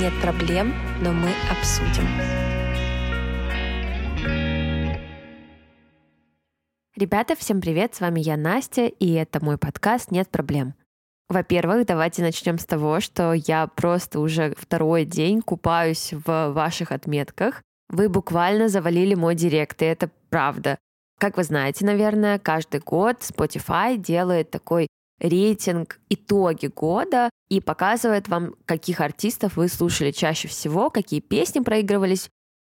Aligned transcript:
нет 0.00 0.14
проблем, 0.22 0.72
но 1.02 1.12
мы 1.12 1.28
обсудим. 1.50 2.08
Ребята, 6.96 7.36
всем 7.36 7.60
привет, 7.60 7.94
с 7.94 8.00
вами 8.00 8.20
я 8.20 8.38
Настя, 8.38 8.86
и 8.86 9.12
это 9.12 9.44
мой 9.44 9.58
подкаст 9.58 10.10
«Нет 10.10 10.30
проблем». 10.30 10.74
Во-первых, 11.28 11.84
давайте 11.84 12.22
начнем 12.22 12.58
с 12.58 12.64
того, 12.64 13.00
что 13.00 13.34
я 13.34 13.66
просто 13.66 14.20
уже 14.20 14.54
второй 14.56 15.04
день 15.04 15.42
купаюсь 15.42 16.14
в 16.14 16.52
ваших 16.52 16.92
отметках. 16.92 17.62
Вы 17.90 18.08
буквально 18.08 18.70
завалили 18.70 19.14
мой 19.14 19.34
директ, 19.34 19.82
и 19.82 19.84
это 19.84 20.10
правда. 20.30 20.78
Как 21.18 21.36
вы 21.36 21.44
знаете, 21.44 21.84
наверное, 21.84 22.38
каждый 22.38 22.80
год 22.80 23.18
Spotify 23.20 23.98
делает 23.98 24.50
такой 24.50 24.88
рейтинг 25.20 26.00
итоги 26.08 26.66
года 26.66 27.30
и 27.48 27.60
показывает 27.60 28.28
вам, 28.28 28.54
каких 28.64 29.00
артистов 29.00 29.56
вы 29.56 29.68
слушали 29.68 30.10
чаще 30.10 30.48
всего, 30.48 30.90
какие 30.90 31.20
песни 31.20 31.60
проигрывались. 31.60 32.30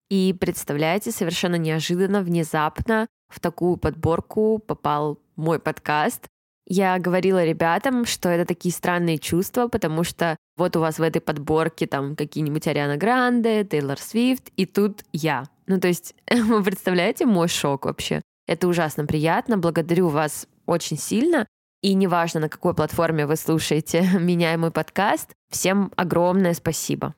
И 0.10 0.36
представляете, 0.40 1.12
совершенно 1.12 1.56
неожиданно, 1.56 2.22
внезапно 2.22 3.08
в 3.30 3.40
такую 3.40 3.78
подборку 3.78 4.60
попал 4.60 5.20
мой 5.36 5.60
подкаст. 5.60 6.28
Я 6.66 6.98
говорила 6.98 7.44
ребятам, 7.44 8.06
что 8.06 8.30
это 8.30 8.46
такие 8.46 8.74
странные 8.74 9.18
чувства, 9.18 9.68
потому 9.68 10.04
что 10.04 10.38
вот 10.56 10.76
у 10.76 10.80
вас 10.80 11.00
в 11.00 11.02
этой 11.02 11.20
подборке 11.20 11.88
там 11.88 12.16
какие-нибудь 12.16 12.68
Ариана 12.68 12.96
Гранде, 12.96 13.66
Тейлор 13.66 14.00
Свифт, 14.00 14.50
и 14.56 14.66
тут 14.66 15.04
я. 15.12 15.46
Ну, 15.68 15.80
то 15.80 15.88
есть, 15.88 16.16
вы 16.32 16.64
представляете 16.64 17.26
мой 17.26 17.48
шок 17.48 17.86
вообще? 17.86 18.22
Это 18.48 18.68
ужасно 18.68 19.06
приятно. 19.06 19.58
Благодарю 19.58 20.10
вас 20.10 20.48
очень 20.66 20.98
сильно. 20.98 21.48
И 21.84 21.96
неважно, 21.96 22.40
на 22.40 22.50
какой 22.50 22.74
платформе 22.74 23.28
вы 23.28 23.36
слушаете 23.36 24.10
меня 24.20 24.54
и 24.54 24.58
мой 24.58 24.72
подкаст, 24.72 25.36
всем 25.50 25.92
огромное 25.98 26.54
спасибо. 26.54 27.14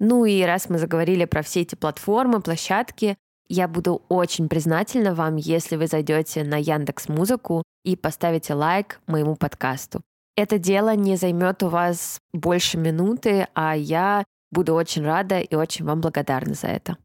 Ну 0.00 0.24
и 0.24 0.42
раз 0.42 0.68
мы 0.68 0.78
заговорили 0.78 1.24
про 1.24 1.42
все 1.42 1.60
эти 1.60 1.76
платформы, 1.76 2.40
площадки, 2.40 3.16
я 3.48 3.68
буду 3.68 4.02
очень 4.08 4.48
признательна 4.48 5.14
вам, 5.14 5.36
если 5.36 5.76
вы 5.76 5.86
зайдете 5.86 6.44
на 6.44 6.56
Яндекс 6.56 7.08
Музыку 7.08 7.62
и 7.84 7.96
поставите 7.96 8.54
лайк 8.54 9.00
моему 9.06 9.36
подкасту. 9.36 10.02
Это 10.36 10.58
дело 10.58 10.94
не 10.94 11.16
займет 11.16 11.62
у 11.62 11.68
вас 11.68 12.18
больше 12.32 12.76
минуты, 12.76 13.48
а 13.54 13.76
я 13.76 14.24
буду 14.50 14.74
очень 14.74 15.04
рада 15.04 15.38
и 15.38 15.54
очень 15.54 15.84
вам 15.84 16.00
благодарна 16.00 16.54
за 16.54 16.66
это. 16.66 16.98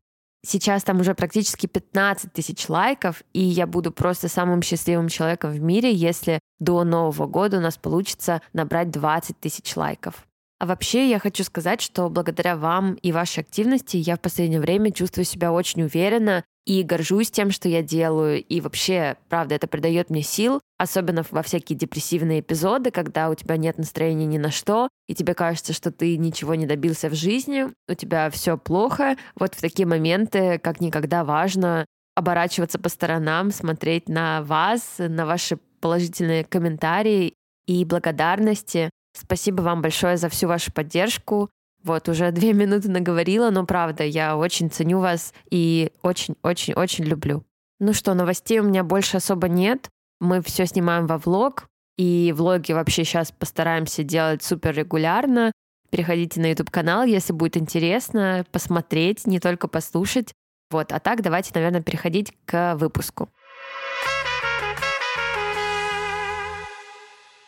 Сейчас 0.45 0.83
там 0.83 0.99
уже 0.99 1.15
практически 1.15 1.67
15 1.67 2.33
тысяч 2.33 2.67
лайков, 2.67 3.23
и 3.31 3.39
я 3.39 3.65
буду 3.65 3.91
просто 3.91 4.27
самым 4.27 4.61
счастливым 4.61 5.07
человеком 5.07 5.51
в 5.51 5.61
мире, 5.61 5.93
если 5.93 6.39
до 6.59 6.83
Нового 6.83 7.27
года 7.27 7.57
у 7.57 7.61
нас 7.61 7.77
получится 7.77 8.41
набрать 8.51 8.91
20 8.91 9.39
тысяч 9.39 9.75
лайков. 9.77 10.25
А 10.63 10.65
вообще 10.65 11.09
я 11.09 11.19
хочу 11.19 11.43
сказать, 11.43 11.81
что 11.81 12.09
благодаря 12.09 12.55
вам 12.55 12.93
и 12.93 13.11
вашей 13.11 13.41
активности 13.41 13.97
я 13.97 14.15
в 14.15 14.21
последнее 14.21 14.61
время 14.61 14.93
чувствую 14.93 15.25
себя 15.25 15.51
очень 15.51 15.83
уверенно 15.83 16.45
и 16.65 16.83
горжусь 16.83 17.31
тем, 17.31 17.51
что 17.51 17.67
я 17.67 17.81
делаю. 17.81 18.41
И 18.41 18.61
вообще, 18.61 19.17
правда, 19.27 19.55
это 19.55 19.67
придает 19.67 20.09
мне 20.09 20.21
сил, 20.21 20.61
особенно 20.77 21.25
во 21.31 21.43
всякие 21.43 21.77
депрессивные 21.77 22.39
эпизоды, 22.39 22.91
когда 22.91 23.29
у 23.29 23.35
тебя 23.35 23.57
нет 23.57 23.77
настроения 23.77 24.25
ни 24.25 24.37
на 24.37 24.51
что, 24.51 24.87
и 25.09 25.13
тебе 25.13 25.33
кажется, 25.33 25.73
что 25.73 25.91
ты 25.91 26.15
ничего 26.15 26.55
не 26.55 26.65
добился 26.65 27.09
в 27.09 27.13
жизни, 27.13 27.65
у 27.89 27.93
тебя 27.93 28.29
все 28.29 28.57
плохо. 28.57 29.17
Вот 29.35 29.55
в 29.55 29.59
такие 29.59 29.85
моменты 29.85 30.59
как 30.59 30.79
никогда 30.79 31.25
важно 31.25 31.85
оборачиваться 32.15 32.79
по 32.79 32.87
сторонам, 32.87 33.51
смотреть 33.51 34.07
на 34.07 34.41
вас, 34.43 34.95
на 34.97 35.25
ваши 35.25 35.57
положительные 35.81 36.45
комментарии 36.45 37.33
и 37.67 37.83
благодарности. 37.83 38.89
Спасибо 39.13 39.61
вам 39.61 39.81
большое 39.81 40.17
за 40.17 40.29
всю 40.29 40.47
вашу 40.47 40.71
поддержку. 40.71 41.49
Вот, 41.83 42.09
уже 42.09 42.31
две 42.33 42.53
минуты 42.53 42.89
наговорила, 42.89 43.49
но 43.49 43.65
правда, 43.65 44.03
я 44.03 44.37
очень 44.37 44.69
ценю 44.69 44.99
вас 44.99 45.33
и 45.49 45.91
очень-очень-очень 46.01 47.05
люблю. 47.05 47.43
Ну 47.79 47.93
что, 47.93 48.13
новостей 48.13 48.59
у 48.59 48.63
меня 48.63 48.83
больше 48.83 49.17
особо 49.17 49.47
нет. 49.47 49.89
Мы 50.19 50.41
все 50.41 50.65
снимаем 50.65 51.05
во 51.05 51.17
влог, 51.17 51.67
и 51.97 52.33
влоги 52.35 52.71
вообще 52.71 53.03
сейчас 53.03 53.31
постараемся 53.31 54.03
делать 54.03 54.41
супер 54.43 54.73
регулярно. 54.73 55.51
Переходите 55.89 56.39
на 56.39 56.47
YouTube-канал, 56.47 57.03
если 57.03 57.33
будет 57.33 57.57
интересно 57.57 58.45
посмотреть, 58.51 59.27
не 59.27 59.39
только 59.39 59.67
послушать. 59.67 60.33
Вот, 60.71 60.91
а 60.91 60.99
так 60.99 61.21
давайте, 61.21 61.51
наверное, 61.53 61.81
переходить 61.81 62.33
к 62.45 62.75
выпуску. 62.75 63.29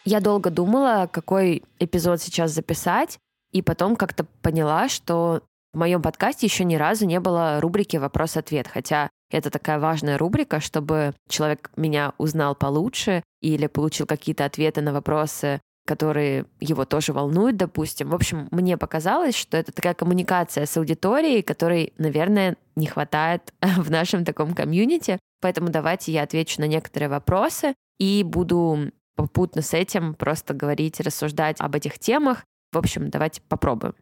Я 0.05 0.19
долго 0.19 0.51
думала, 0.51 1.09
какой 1.11 1.63
эпизод 1.79 2.21
сейчас 2.21 2.51
записать, 2.51 3.17
и 3.51 3.61
потом 3.61 3.95
как-то 3.95 4.25
поняла, 4.41 4.87
что 4.87 5.41
в 5.73 5.77
моем 5.77 6.01
подкасте 6.01 6.45
еще 6.45 6.63
ни 6.63 6.75
разу 6.75 7.05
не 7.05 7.19
было 7.19 7.59
рубрики 7.59 7.97
«Вопрос-ответ», 7.97 8.67
хотя 8.67 9.09
это 9.31 9.49
такая 9.49 9.79
важная 9.79 10.17
рубрика, 10.17 10.59
чтобы 10.59 11.13
человек 11.27 11.71
меня 11.75 12.13
узнал 12.17 12.55
получше 12.55 13.23
или 13.41 13.67
получил 13.67 14.05
какие-то 14.05 14.45
ответы 14.45 14.81
на 14.81 14.93
вопросы, 14.93 15.59
которые 15.85 16.45
его 16.59 16.85
тоже 16.85 17.11
волнуют, 17.11 17.57
допустим. 17.57 18.09
В 18.09 18.15
общем, 18.15 18.47
мне 18.51 18.77
показалось, 18.77 19.35
что 19.35 19.57
это 19.57 19.71
такая 19.71 19.93
коммуникация 19.93 20.65
с 20.65 20.77
аудиторией, 20.77 21.41
которой, 21.41 21.93
наверное, 21.97 22.57
не 22.75 22.87
хватает 22.87 23.53
в 23.61 23.89
нашем 23.89 24.23
таком 24.23 24.53
комьюнити. 24.53 25.19
Поэтому 25.41 25.69
давайте 25.69 26.11
я 26.11 26.23
отвечу 26.23 26.61
на 26.61 26.65
некоторые 26.65 27.09
вопросы 27.09 27.73
и 27.99 28.23
буду 28.23 28.91
попутно 29.15 29.61
с 29.61 29.73
этим 29.73 30.13
просто 30.13 30.53
говорить, 30.53 30.99
рассуждать 30.99 31.59
об 31.59 31.75
этих 31.75 31.99
темах. 31.99 32.43
В 32.71 32.77
общем, 32.77 33.09
давайте 33.09 33.41
попробуем. 33.41 33.95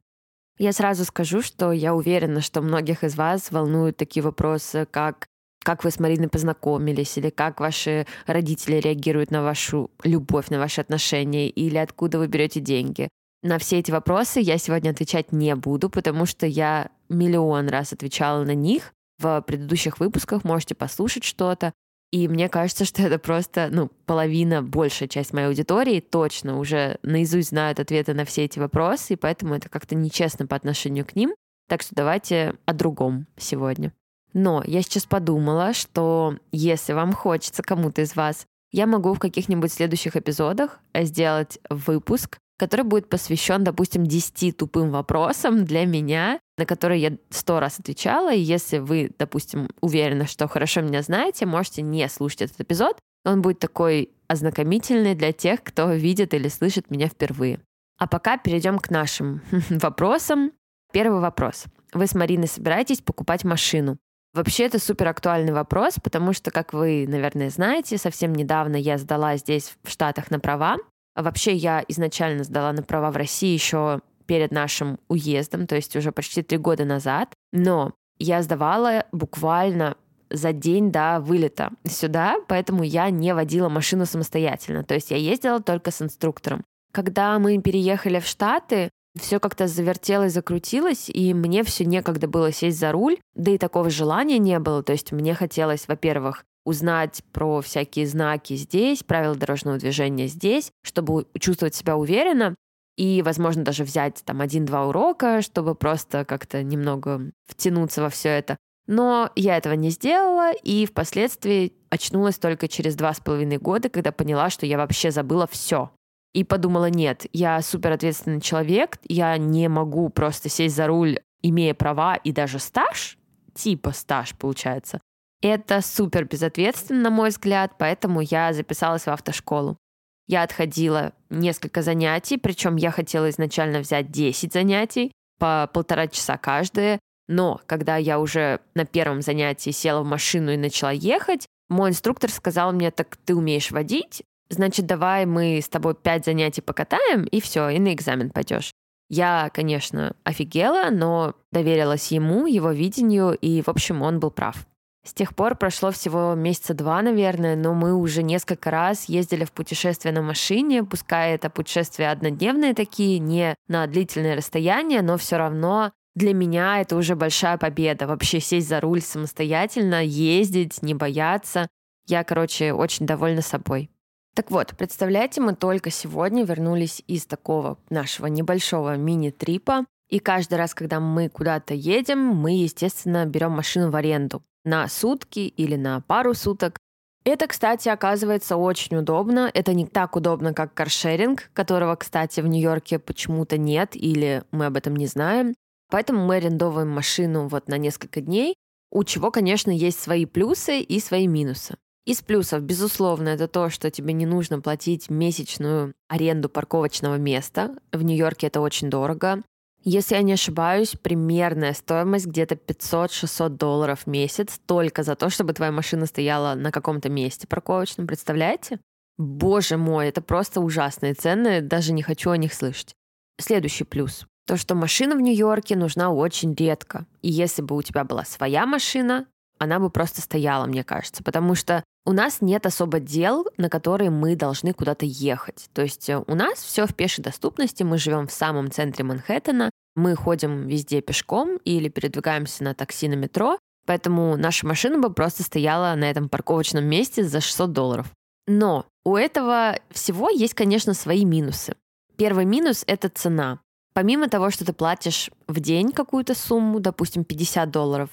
Я 0.57 0.71
сразу 0.71 1.05
скажу, 1.05 1.41
что 1.41 1.71
я 1.71 1.95
уверена, 1.95 2.41
что 2.41 2.61
многих 2.61 3.03
из 3.03 3.15
вас 3.15 3.51
волнуют 3.51 3.97
такие 3.97 4.23
вопросы, 4.23 4.87
как 4.89 5.25
как 5.63 5.83
вы 5.83 5.91
с 5.91 5.99
Мариной 5.99 6.27
познакомились, 6.27 7.17
или 7.17 7.29
как 7.29 7.59
ваши 7.61 8.05
родители 8.27 8.75
реагируют 8.81 9.31
на 9.31 9.41
вашу 9.41 9.89
любовь, 10.03 10.49
на 10.49 10.59
ваши 10.59 10.81
отношения, 10.81 11.47
или 11.47 11.77
откуда 11.77 12.19
вы 12.19 12.27
берете 12.27 12.59
деньги. 12.59 13.07
На 13.41 13.57
все 13.57 13.79
эти 13.79 13.89
вопросы 13.89 14.39
я 14.39 14.57
сегодня 14.57 14.91
отвечать 14.91 15.31
не 15.31 15.55
буду, 15.55 15.89
потому 15.89 16.25
что 16.25 16.45
я 16.45 16.91
миллион 17.09 17.69
раз 17.69 17.93
отвечала 17.93 18.43
на 18.43 18.53
них 18.53 18.93
в 19.19 19.41
предыдущих 19.41 19.99
выпусках, 19.99 20.43
можете 20.43 20.75
послушать 20.75 21.23
что-то. 21.23 21.73
И 22.13 22.27
мне 22.27 22.47
кажется, 22.47 22.85
что 22.85 23.01
это 23.01 23.17
просто, 23.17 23.69
ну, 23.71 23.89
половина, 24.05 24.61
большая 24.61 25.09
часть 25.09 25.33
моей 25.33 25.47
аудитории 25.47 25.99
точно 25.99 26.59
уже 26.59 26.99
наизусть 27.01 27.49
знают 27.49 27.79
ответы 27.79 28.13
на 28.13 28.23
все 28.23 28.43
эти 28.43 28.59
вопросы, 28.59 29.13
и 29.13 29.15
поэтому 29.15 29.55
это 29.55 29.67
как-то 29.67 29.95
нечестно 29.95 30.45
по 30.45 30.55
отношению 30.55 31.07
к 31.07 31.15
ним. 31.15 31.33
Так 31.67 31.81
что 31.81 31.95
давайте 31.95 32.53
о 32.67 32.73
другом 32.73 33.25
сегодня. 33.35 33.93
Но 34.31 34.63
я 34.63 34.83
сейчас 34.83 35.07
подумала, 35.07 35.73
что 35.73 36.37
если 36.51 36.93
вам 36.93 37.13
хочется 37.13 37.63
кому-то 37.63 38.03
из 38.03 38.15
вас, 38.15 38.45
я 38.71 38.85
могу 38.85 39.15
в 39.15 39.19
каких-нибудь 39.19 39.73
следующих 39.73 40.15
эпизодах 40.15 40.81
сделать 40.93 41.57
выпуск, 41.71 42.37
который 42.63 42.83
будет 42.83 43.09
посвящен, 43.09 43.65
допустим, 43.65 44.05
10 44.05 44.55
тупым 44.55 44.89
вопросам 44.89 45.65
для 45.65 45.85
меня, 45.85 46.39
на 46.57 46.65
которые 46.65 47.01
я 47.01 47.17
сто 47.29 47.59
раз 47.59 47.77
отвечала. 47.77 48.33
И 48.33 48.39
если 48.39 48.77
вы, 48.77 49.11
допустим, 49.19 49.67
уверены, 49.81 50.27
что 50.27 50.47
хорошо 50.47 50.79
меня 50.79 51.01
знаете, 51.01 51.45
можете 51.45 51.81
не 51.81 52.07
слушать 52.07 52.43
этот 52.43 52.61
эпизод. 52.61 52.97
Он 53.25 53.41
будет 53.41 53.59
такой 53.59 54.11
ознакомительный 54.29 55.13
для 55.13 55.33
тех, 55.33 55.61
кто 55.61 55.91
видит 55.91 56.33
или 56.33 56.47
слышит 56.47 56.89
меня 56.89 57.09
впервые. 57.09 57.59
А 57.99 58.07
пока 58.07 58.37
перейдем 58.37 58.79
к 58.79 58.89
нашим 58.89 59.41
вопросам. 59.69 60.53
Первый 60.93 61.19
вопрос. 61.19 61.65
Вы 61.91 62.07
с 62.07 62.15
Мариной 62.15 62.47
собираетесь 62.47 63.01
покупать 63.01 63.43
машину? 63.43 63.97
Вообще 64.33 64.67
это 64.67 64.79
супер 64.79 65.09
актуальный 65.09 65.51
вопрос, 65.51 65.95
потому 66.01 66.31
что, 66.31 66.49
как 66.49 66.71
вы, 66.71 67.07
наверное, 67.09 67.49
знаете, 67.49 67.97
совсем 67.97 68.33
недавно 68.33 68.77
я 68.77 68.97
сдала 68.97 69.35
здесь 69.35 69.73
в 69.83 69.89
Штатах 69.89 70.31
на 70.31 70.39
права. 70.39 70.77
А 71.15 71.23
вообще 71.23 71.53
я 71.53 71.83
изначально 71.87 72.43
сдала 72.43 72.73
на 72.73 72.83
права 72.83 73.11
в 73.11 73.17
России 73.17 73.53
еще 73.53 74.01
перед 74.25 74.51
нашим 74.51 74.99
уездом, 75.07 75.67
то 75.67 75.75
есть 75.75 75.95
уже 75.95 76.11
почти 76.11 76.41
три 76.41 76.57
года 76.57 76.85
назад. 76.85 77.33
Но 77.51 77.93
я 78.19 78.41
сдавала 78.41 79.05
буквально 79.11 79.95
за 80.29 80.51
день 80.53 80.91
до 80.91 81.19
вылета 81.19 81.71
сюда, 81.85 82.37
поэтому 82.47 82.83
я 82.83 83.09
не 83.09 83.33
водила 83.33 83.69
машину 83.69 84.05
самостоятельно. 84.05 84.83
То 84.83 84.95
есть 84.95 85.11
я 85.11 85.17
ездила 85.17 85.61
только 85.61 85.91
с 85.91 86.01
инструктором. 86.01 86.63
Когда 86.91 87.37
мы 87.39 87.59
переехали 87.59 88.19
в 88.19 88.25
Штаты, 88.25 88.89
все 89.19 89.39
как-то 89.39 89.67
завертелось, 89.67 90.33
закрутилось, 90.33 91.09
и 91.09 91.33
мне 91.33 91.63
все 91.63 91.85
некогда 91.85 92.27
было 92.27 92.51
сесть 92.51 92.79
за 92.79 92.91
руль, 92.91 93.19
да 93.35 93.51
и 93.51 93.57
такого 93.57 93.89
желания 93.89 94.39
не 94.39 94.57
было. 94.59 94.81
То 94.81 94.93
есть 94.93 95.11
мне 95.11 95.35
хотелось, 95.35 95.87
во-первых, 95.87 96.45
узнать 96.65 97.21
про 97.31 97.61
всякие 97.61 98.07
знаки 98.07 98.55
здесь, 98.55 99.03
правила 99.03 99.35
дорожного 99.35 99.77
движения 99.77 100.27
здесь, 100.27 100.71
чтобы 100.83 101.27
чувствовать 101.39 101.75
себя 101.75 101.97
уверенно 101.97 102.55
и, 102.97 103.21
возможно, 103.23 103.63
даже 103.63 103.83
взять 103.83 104.23
там 104.23 104.41
один-два 104.41 104.87
урока, 104.87 105.41
чтобы 105.41 105.75
просто 105.75 106.25
как-то 106.25 106.61
немного 106.63 107.31
втянуться 107.47 108.01
во 108.01 108.09
все 108.09 108.29
это. 108.29 108.57
Но 108.85 109.31
я 109.35 109.57
этого 109.57 109.73
не 109.73 109.89
сделала, 109.89 110.51
и 110.51 110.85
впоследствии 110.85 111.73
очнулась 111.89 112.37
только 112.37 112.67
через 112.67 112.95
два 112.95 113.13
с 113.13 113.19
половиной 113.19 113.57
года, 113.57 113.89
когда 113.89 114.11
поняла, 114.11 114.49
что 114.49 114.65
я 114.65 114.77
вообще 114.77 115.11
забыла 115.11 115.47
все. 115.47 115.91
и 116.33 116.43
подумала, 116.43 116.89
нет, 116.89 117.27
я 117.31 117.61
супер 117.61 117.91
ответственный 117.91 118.41
человек, 118.41 118.97
я 119.07 119.37
не 119.37 119.69
могу 119.69 120.09
просто 120.09 120.49
сесть 120.49 120.75
за 120.75 120.87
руль, 120.87 121.19
имея 121.43 121.75
права 121.75 122.15
и 122.15 122.31
даже 122.31 122.57
стаж, 122.57 123.17
типа 123.53 123.91
стаж 123.91 124.35
получается. 124.35 124.99
Это 125.43 125.81
супер 125.81 126.23
безответственно, 126.23 127.01
на 127.01 127.09
мой 127.09 127.29
взгляд, 127.29 127.73
поэтому 127.77 128.21
я 128.21 128.53
записалась 128.53 129.03
в 129.03 129.09
автошколу. 129.09 129.77
Я 130.25 130.43
отходила 130.43 131.11
несколько 131.29 131.81
занятий, 131.81 132.37
причем 132.37 132.77
я 132.77 132.91
хотела 132.91 133.29
изначально 133.29 133.79
взять 133.79 134.09
10 134.09 134.53
занятий 134.53 135.11
по 135.39 135.69
полтора 135.73 136.07
часа 136.07 136.37
каждое, 136.37 136.97
но 137.27 137.59
когда 137.65 137.97
я 137.97 138.21
уже 138.21 138.61
на 138.73 138.85
первом 138.85 139.21
занятии 139.21 139.71
села 139.71 140.01
в 140.01 140.05
машину 140.05 140.51
и 140.51 140.57
начала 140.57 140.93
ехать, 140.93 141.45
мой 141.67 141.89
инструктор 141.89 142.31
сказал 142.31 142.71
мне, 142.71 142.89
так 142.89 143.17
ты 143.17 143.35
умеешь 143.35 143.71
водить, 143.71 144.23
значит, 144.49 144.85
давай 144.85 145.25
мы 145.25 145.59
с 145.61 145.67
тобой 145.67 145.93
пять 145.93 146.23
занятий 146.23 146.61
покатаем, 146.61 147.25
и 147.25 147.41
все, 147.41 147.67
и 147.67 147.79
на 147.79 147.93
экзамен 147.93 148.29
пойдешь. 148.29 148.71
Я, 149.09 149.51
конечно, 149.53 150.15
офигела, 150.23 150.89
но 150.89 151.35
доверилась 151.51 152.13
ему, 152.13 152.45
его 152.45 152.71
видению, 152.71 153.33
и, 153.33 153.61
в 153.61 153.67
общем, 153.67 154.03
он 154.03 154.21
был 154.21 154.31
прав. 154.31 154.65
С 155.05 155.13
тех 155.13 155.35
пор 155.35 155.55
прошло 155.55 155.91
всего 155.91 156.33
месяца 156.33 156.73
два, 156.73 157.01
наверное, 157.01 157.57
но 157.57 157.73
мы 157.73 157.93
уже 157.93 158.23
несколько 158.23 158.71
раз 158.71 159.09
ездили 159.09 159.43
в 159.43 159.51
путешествие 159.51 160.13
на 160.13 160.21
машине, 160.21 160.85
пускай 160.85 161.33
это 161.33 161.49
путешествия 161.49 162.09
однодневные 162.09 162.73
такие, 162.73 163.19
не 163.19 163.55
на 163.67 163.85
длительное 163.85 164.37
расстояние, 164.37 165.01
но 165.01 165.17
все 165.17 165.35
равно 165.35 165.91
для 166.15 166.33
меня 166.33 166.79
это 166.79 166.95
уже 166.95 167.15
большая 167.15 167.57
победа. 167.57 168.07
Вообще 168.07 168.39
сесть 168.39 168.69
за 168.69 168.79
руль 168.79 169.01
самостоятельно, 169.01 170.01
ездить, 170.03 170.81
не 170.81 170.93
бояться. 170.93 171.67
Я, 172.07 172.23
короче, 172.23 172.71
очень 172.71 173.05
довольна 173.05 173.41
собой. 173.41 173.89
Так 174.35 174.51
вот, 174.51 174.73
представляете, 174.77 175.41
мы 175.41 175.53
только 175.53 175.89
сегодня 175.89 176.45
вернулись 176.45 177.03
из 177.07 177.25
такого 177.25 177.77
нашего 177.89 178.27
небольшого 178.27 178.95
мини-трипа. 178.95 179.85
И 180.09 180.19
каждый 180.19 180.55
раз, 180.55 180.73
когда 180.73 181.01
мы 181.01 181.27
куда-то 181.27 181.73
едем, 181.73 182.19
мы, 182.19 182.51
естественно, 182.51 183.25
берем 183.25 183.51
машину 183.51 183.91
в 183.91 183.95
аренду 183.95 184.43
на 184.65 184.87
сутки 184.87 185.39
или 185.39 185.75
на 185.75 186.01
пару 186.01 186.33
суток. 186.33 186.77
Это, 187.25 187.47
кстати, 187.47 187.87
оказывается 187.87 188.57
очень 188.57 188.97
удобно. 188.97 189.49
Это 189.53 189.73
не 189.73 189.85
так 189.85 190.15
удобно, 190.15 190.53
как 190.53 190.73
каршеринг, 190.73 191.49
которого, 191.53 191.95
кстати, 191.95 192.41
в 192.41 192.47
Нью-Йорке 192.47 192.99
почему-то 192.99 193.57
нет 193.57 193.95
или 193.95 194.43
мы 194.51 194.65
об 194.65 194.75
этом 194.75 194.95
не 194.95 195.07
знаем. 195.07 195.53
Поэтому 195.89 196.25
мы 196.25 196.35
арендовываем 196.35 196.89
машину 196.89 197.47
вот 197.47 197.67
на 197.67 197.77
несколько 197.77 198.19
дней, 198.19 198.55
у 198.91 199.03
чего, 199.03 199.31
конечно, 199.31 199.71
есть 199.71 199.99
свои 199.99 200.25
плюсы 200.25 200.81
и 200.81 200.99
свои 200.99 201.27
минусы. 201.27 201.75
Из 202.05 202.21
плюсов, 202.21 202.61
безусловно, 202.63 203.29
это 203.29 203.47
то, 203.47 203.69
что 203.69 203.89
тебе 203.89 204.13
не 204.13 204.25
нужно 204.25 204.59
платить 204.59 205.09
месячную 205.09 205.93
аренду 206.09 206.49
парковочного 206.49 207.15
места. 207.15 207.75
В 207.93 208.03
Нью-Йорке 208.03 208.47
это 208.47 208.59
очень 208.59 208.89
дорого. 208.89 209.41
Если 209.85 210.15
я 210.15 210.21
не 210.21 210.33
ошибаюсь, 210.33 210.95
примерная 211.01 211.73
стоимость 211.73 212.27
где-то 212.27 212.55
500-600 212.55 213.49
долларов 213.49 214.03
в 214.05 214.07
месяц 214.07 214.59
только 214.65 215.03
за 215.03 215.15
то, 215.15 215.29
чтобы 215.29 215.51
твоя 215.53 215.73
машина 215.73 216.05
стояла 216.05 216.55
на 216.55 216.71
каком-то 216.71 217.09
месте 217.09 217.47
парковочном, 217.47 218.07
представляете? 218.07 218.79
Боже 219.17 219.77
мой, 219.77 220.07
это 220.07 220.21
просто 220.21 220.61
ужасные 220.61 221.13
цены, 221.13 221.61
даже 221.61 221.91
не 221.91 222.01
хочу 222.01 222.31
о 222.31 222.37
них 222.37 222.53
слышать. 222.53 222.95
Следующий 223.39 223.83
плюс. 223.83 224.25
То, 224.47 224.55
что 224.55 224.73
машина 224.73 225.15
в 225.15 225.21
Нью-Йорке 225.21 225.75
нужна 225.75 226.11
очень 226.11 226.53
редко. 226.53 227.05
И 227.21 227.29
если 227.29 227.61
бы 227.61 227.75
у 227.75 227.81
тебя 227.81 228.05
была 228.05 228.23
своя 228.23 228.65
машина, 228.65 229.27
она 229.63 229.79
бы 229.79 229.89
просто 229.89 230.21
стояла, 230.21 230.65
мне 230.65 230.83
кажется, 230.83 231.23
потому 231.23 231.55
что 231.55 231.83
у 232.05 232.11
нас 232.11 232.41
нет 232.41 232.65
особо 232.65 232.99
дел, 232.99 233.47
на 233.57 233.69
которые 233.69 234.09
мы 234.09 234.35
должны 234.35 234.73
куда-то 234.73 235.05
ехать. 235.05 235.69
То 235.73 235.81
есть 235.81 236.09
э, 236.09 236.21
у 236.27 236.35
нас 236.35 236.59
все 236.59 236.85
в 236.85 236.93
пешей 236.93 237.23
доступности, 237.23 237.83
мы 237.83 237.97
живем 237.97 238.27
в 238.27 238.31
самом 238.31 238.71
центре 238.71 239.05
Манхэттена, 239.05 239.71
мы 239.95 240.15
ходим 240.15 240.67
везде 240.67 241.01
пешком 241.01 241.57
или 241.63 241.87
передвигаемся 241.87 242.63
на 242.63 242.73
такси 242.73 243.07
на 243.07 243.13
метро, 243.13 243.57
поэтому 243.85 244.35
наша 244.37 244.67
машина 244.67 244.99
бы 244.99 245.13
просто 245.13 245.43
стояла 245.43 245.95
на 245.95 246.09
этом 246.09 246.29
парковочном 246.29 246.83
месте 246.83 247.23
за 247.23 247.41
600 247.41 247.71
долларов. 247.71 248.11
Но 248.47 248.85
у 249.05 249.15
этого 249.15 249.79
всего 249.89 250.29
есть, 250.29 250.53
конечно, 250.53 250.93
свои 250.93 251.23
минусы. 251.23 251.75
Первый 252.17 252.45
минус— 252.45 252.83
это 252.87 253.09
цена. 253.09 253.59
Помимо 253.93 254.27
того, 254.27 254.49
что 254.49 254.65
ты 254.65 254.73
платишь 254.73 255.29
в 255.47 255.59
день 255.59 255.91
какую-то 255.91 256.35
сумму, 256.35 256.79
допустим, 256.79 257.23
50 257.23 257.69
долларов, 257.69 258.09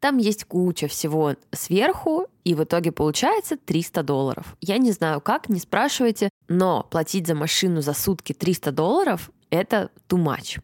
там 0.00 0.16
есть 0.16 0.44
куча 0.44 0.88
всего 0.88 1.36
сверху, 1.52 2.26
и 2.44 2.54
в 2.54 2.64
итоге 2.64 2.90
получается 2.90 3.56
300 3.58 4.02
долларов. 4.02 4.56
Я 4.60 4.78
не 4.78 4.92
знаю 4.92 5.20
как, 5.20 5.48
не 5.50 5.60
спрашивайте, 5.60 6.30
но 6.48 6.82
платить 6.82 7.26
за 7.26 7.34
машину 7.34 7.82
за 7.82 7.92
сутки 7.92 8.32
300 8.32 8.72
долларов— 8.72 9.30
это 9.50 9.90
too 10.08 10.18
much. 10.18 10.60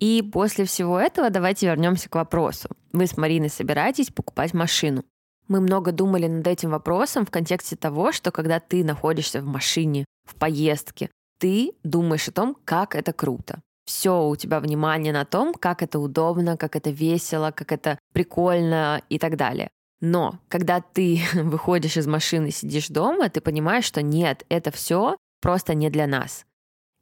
И 0.00 0.22
после 0.32 0.64
всего 0.64 0.98
этого 0.98 1.28
давайте 1.28 1.66
вернемся 1.66 2.08
к 2.08 2.14
вопросу. 2.14 2.68
Вы 2.92 3.06
с 3.06 3.16
Мариной 3.16 3.50
собираетесь 3.50 4.10
покупать 4.10 4.54
машину. 4.54 5.04
Мы 5.48 5.60
много 5.60 5.92
думали 5.92 6.26
над 6.26 6.46
этим 6.46 6.70
вопросом 6.70 7.26
в 7.26 7.30
контексте 7.30 7.76
того, 7.76 8.12
что 8.12 8.30
когда 8.30 8.60
ты 8.60 8.84
находишься 8.84 9.40
в 9.40 9.46
машине, 9.46 10.04
в 10.24 10.34
поездке, 10.34 11.10
ты 11.38 11.72
думаешь 11.82 12.28
о 12.28 12.32
том, 12.32 12.56
как 12.64 12.94
это 12.94 13.12
круто 13.12 13.60
все 13.88 14.28
у 14.28 14.36
тебя 14.36 14.60
внимание 14.60 15.14
на 15.14 15.24
том, 15.24 15.54
как 15.54 15.82
это 15.82 15.98
удобно, 15.98 16.58
как 16.58 16.76
это 16.76 16.90
весело, 16.90 17.52
как 17.52 17.72
это 17.72 17.98
прикольно 18.12 19.02
и 19.08 19.18
так 19.18 19.36
далее. 19.36 19.70
Но 20.00 20.38
когда 20.48 20.80
ты 20.80 21.22
выходишь 21.34 21.96
из 21.96 22.06
машины, 22.06 22.50
сидишь 22.50 22.88
дома, 22.88 23.30
ты 23.30 23.40
понимаешь, 23.40 23.86
что 23.86 24.02
нет, 24.02 24.44
это 24.50 24.70
все 24.70 25.16
просто 25.40 25.74
не 25.74 25.88
для 25.88 26.06
нас. 26.06 26.44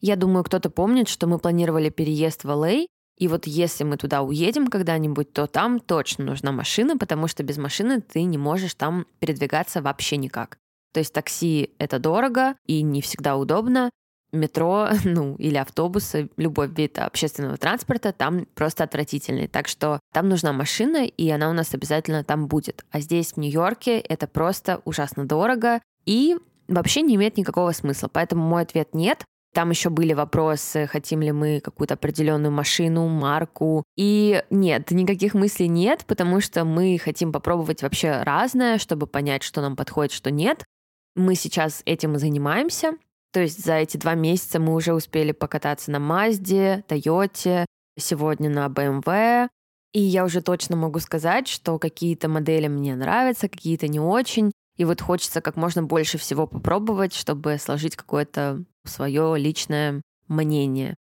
Я 0.00 0.14
думаю, 0.14 0.44
кто-то 0.44 0.70
помнит, 0.70 1.08
что 1.08 1.26
мы 1.26 1.38
планировали 1.38 1.90
переезд 1.90 2.44
в 2.44 2.50
Л.А., 2.50 2.86
и 3.18 3.28
вот 3.28 3.46
если 3.46 3.82
мы 3.82 3.96
туда 3.96 4.22
уедем 4.22 4.66
когда-нибудь, 4.66 5.32
то 5.32 5.46
там 5.46 5.80
точно 5.80 6.26
нужна 6.26 6.52
машина, 6.52 6.98
потому 6.98 7.28
что 7.28 7.42
без 7.42 7.56
машины 7.56 8.00
ты 8.02 8.22
не 8.24 8.38
можешь 8.38 8.74
там 8.74 9.06
передвигаться 9.20 9.80
вообще 9.80 10.18
никак. 10.18 10.58
То 10.92 11.00
есть 11.00 11.14
такси— 11.14 11.70
это 11.78 11.98
дорого 11.98 12.56
и 12.66 12.82
не 12.82 13.00
всегда 13.00 13.36
удобно, 13.36 13.90
метро, 14.36 14.88
ну, 15.04 15.34
или 15.36 15.56
автобусы, 15.56 16.30
любой 16.36 16.68
вид 16.68 16.98
общественного 16.98 17.56
транспорта 17.56 18.12
там 18.12 18.46
просто 18.54 18.84
отвратительный. 18.84 19.48
Так 19.48 19.68
что 19.68 20.00
там 20.12 20.28
нужна 20.28 20.52
машина, 20.52 21.04
и 21.06 21.28
она 21.30 21.50
у 21.50 21.52
нас 21.52 21.74
обязательно 21.74 22.24
там 22.24 22.46
будет. 22.46 22.84
А 22.90 23.00
здесь, 23.00 23.32
в 23.32 23.36
Нью-Йорке, 23.38 23.98
это 23.98 24.26
просто 24.26 24.80
ужасно 24.84 25.26
дорого 25.26 25.80
и 26.04 26.36
вообще 26.68 27.02
не 27.02 27.16
имеет 27.16 27.36
никакого 27.36 27.72
смысла. 27.72 28.08
Поэтому 28.12 28.46
мой 28.46 28.62
ответ 28.62 28.94
нет. 28.94 29.24
Там 29.54 29.70
еще 29.70 29.88
были 29.88 30.12
вопросы, 30.12 30.86
хотим 30.86 31.22
ли 31.22 31.32
мы 31.32 31.60
какую-то 31.60 31.94
определенную 31.94 32.52
машину, 32.52 33.08
марку. 33.08 33.84
И 33.96 34.42
нет, 34.50 34.90
никаких 34.90 35.32
мыслей 35.32 35.68
нет, 35.68 36.04
потому 36.06 36.42
что 36.42 36.66
мы 36.66 36.98
хотим 37.02 37.32
попробовать 37.32 37.82
вообще 37.82 38.22
разное, 38.22 38.76
чтобы 38.76 39.06
понять, 39.06 39.42
что 39.42 39.62
нам 39.62 39.74
подходит, 39.74 40.12
что 40.12 40.30
нет. 40.30 40.62
Мы 41.14 41.34
сейчас 41.36 41.80
этим 41.86 42.16
и 42.16 42.18
занимаемся. 42.18 42.98
То 43.36 43.42
есть 43.42 43.62
за 43.62 43.74
эти 43.74 43.98
два 43.98 44.14
месяца 44.14 44.58
мы 44.58 44.74
уже 44.74 44.94
успели 44.94 45.32
покататься 45.32 45.90
на 45.90 45.98
Мазде, 45.98 46.82
Тойоте, 46.88 47.66
сегодня 47.98 48.48
на 48.48 48.66
BMW. 48.68 49.48
И 49.92 50.00
я 50.00 50.24
уже 50.24 50.40
точно 50.40 50.74
могу 50.76 51.00
сказать, 51.00 51.46
что 51.46 51.78
какие-то 51.78 52.30
модели 52.30 52.66
мне 52.66 52.96
нравятся, 52.96 53.50
какие-то 53.50 53.88
не 53.88 54.00
очень. 54.00 54.52
И 54.78 54.86
вот 54.86 55.02
хочется 55.02 55.42
как 55.42 55.56
можно 55.56 55.82
больше 55.82 56.16
всего 56.16 56.46
попробовать, 56.46 57.12
чтобы 57.12 57.58
сложить 57.58 57.94
какое-то 57.94 58.64
свое 58.86 59.36
личное 59.36 60.00
мнение. 60.28 60.94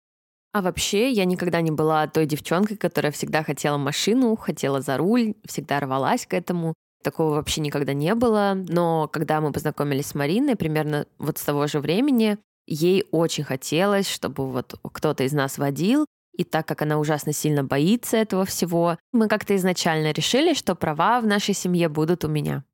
А 0.52 0.60
вообще, 0.60 1.12
я 1.12 1.26
никогда 1.26 1.60
не 1.60 1.70
была 1.70 2.08
той 2.08 2.26
девчонкой, 2.26 2.78
которая 2.78 3.12
всегда 3.12 3.44
хотела 3.44 3.78
машину, 3.78 4.34
хотела 4.34 4.80
за 4.80 4.96
руль, 4.96 5.34
всегда 5.44 5.78
рвалась 5.78 6.26
к 6.26 6.34
этому. 6.34 6.74
Такого 7.04 7.34
вообще 7.34 7.60
никогда 7.60 7.92
не 7.92 8.14
было. 8.14 8.54
Но 8.56 9.08
когда 9.08 9.42
мы 9.42 9.52
познакомились 9.52 10.06
с 10.06 10.14
Мариной, 10.14 10.56
примерно 10.56 11.06
вот 11.18 11.36
с 11.36 11.42
того 11.42 11.66
же 11.66 11.80
времени, 11.80 12.38
ей 12.66 13.04
очень 13.10 13.44
хотелось, 13.44 14.08
чтобы 14.08 14.50
вот 14.50 14.74
кто-то 14.82 15.22
из 15.22 15.34
нас 15.34 15.58
водил. 15.58 16.06
И 16.32 16.44
так 16.44 16.66
как 16.66 16.80
она 16.80 16.98
ужасно 16.98 17.34
сильно 17.34 17.62
боится 17.62 18.16
этого 18.16 18.46
всего, 18.46 18.96
мы 19.12 19.28
как-то 19.28 19.54
изначально 19.54 20.12
решили, 20.12 20.54
что 20.54 20.74
права 20.74 21.20
в 21.20 21.26
нашей 21.26 21.52
семье 21.52 21.90
будут 21.90 22.24
у 22.24 22.28
меня. 22.28 22.64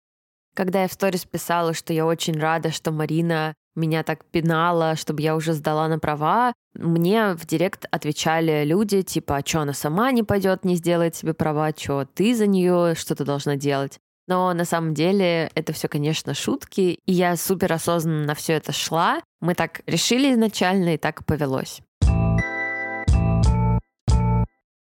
Когда 0.54 0.82
я 0.82 0.88
в 0.88 0.92
сторис 0.92 1.24
писала, 1.24 1.74
что 1.74 1.92
я 1.92 2.06
очень 2.06 2.38
рада, 2.38 2.70
что 2.70 2.92
Марина 2.92 3.54
меня 3.74 4.04
так 4.04 4.24
пинала, 4.24 4.94
чтобы 4.94 5.22
я 5.22 5.34
уже 5.34 5.54
сдала 5.54 5.88
на 5.88 5.98
права, 5.98 6.52
мне 6.74 7.34
в 7.34 7.46
директ 7.46 7.86
отвечали 7.90 8.64
люди, 8.64 9.02
типа, 9.02 9.38
а 9.38 9.44
что 9.44 9.62
она 9.62 9.72
сама 9.72 10.12
не 10.12 10.22
пойдет, 10.22 10.64
не 10.64 10.76
сделает 10.76 11.16
себе 11.16 11.34
права, 11.34 11.72
что 11.76 12.04
ты 12.04 12.34
за 12.34 12.46
нее 12.46 12.94
что-то 12.94 13.24
должна 13.24 13.56
делать. 13.56 13.98
Но 14.30 14.54
на 14.54 14.64
самом 14.64 14.94
деле 14.94 15.50
это 15.56 15.72
все, 15.72 15.88
конечно, 15.88 16.34
шутки, 16.34 17.00
и 17.04 17.12
я 17.12 17.36
супер 17.36 17.72
осознанно 17.72 18.26
на 18.26 18.36
все 18.36 18.52
это 18.52 18.70
шла. 18.70 19.20
Мы 19.40 19.56
так 19.56 19.80
решили 19.86 20.32
изначально, 20.32 20.94
и 20.94 20.98
так 20.98 21.20
и 21.20 21.24
повелось. 21.24 21.80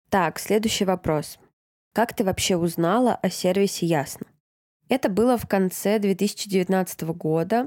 Так, 0.10 0.40
следующий 0.40 0.86
вопрос. 0.86 1.38
Как 1.94 2.16
ты 2.16 2.24
вообще 2.24 2.58
узнала 2.58 3.14
о 3.14 3.30
сервисе 3.30 3.86
Ясно? 3.86 4.26
Это 4.90 5.10
было 5.10 5.38
в 5.38 5.48
конце 5.48 6.00
2019 6.00 7.02
года. 7.10 7.66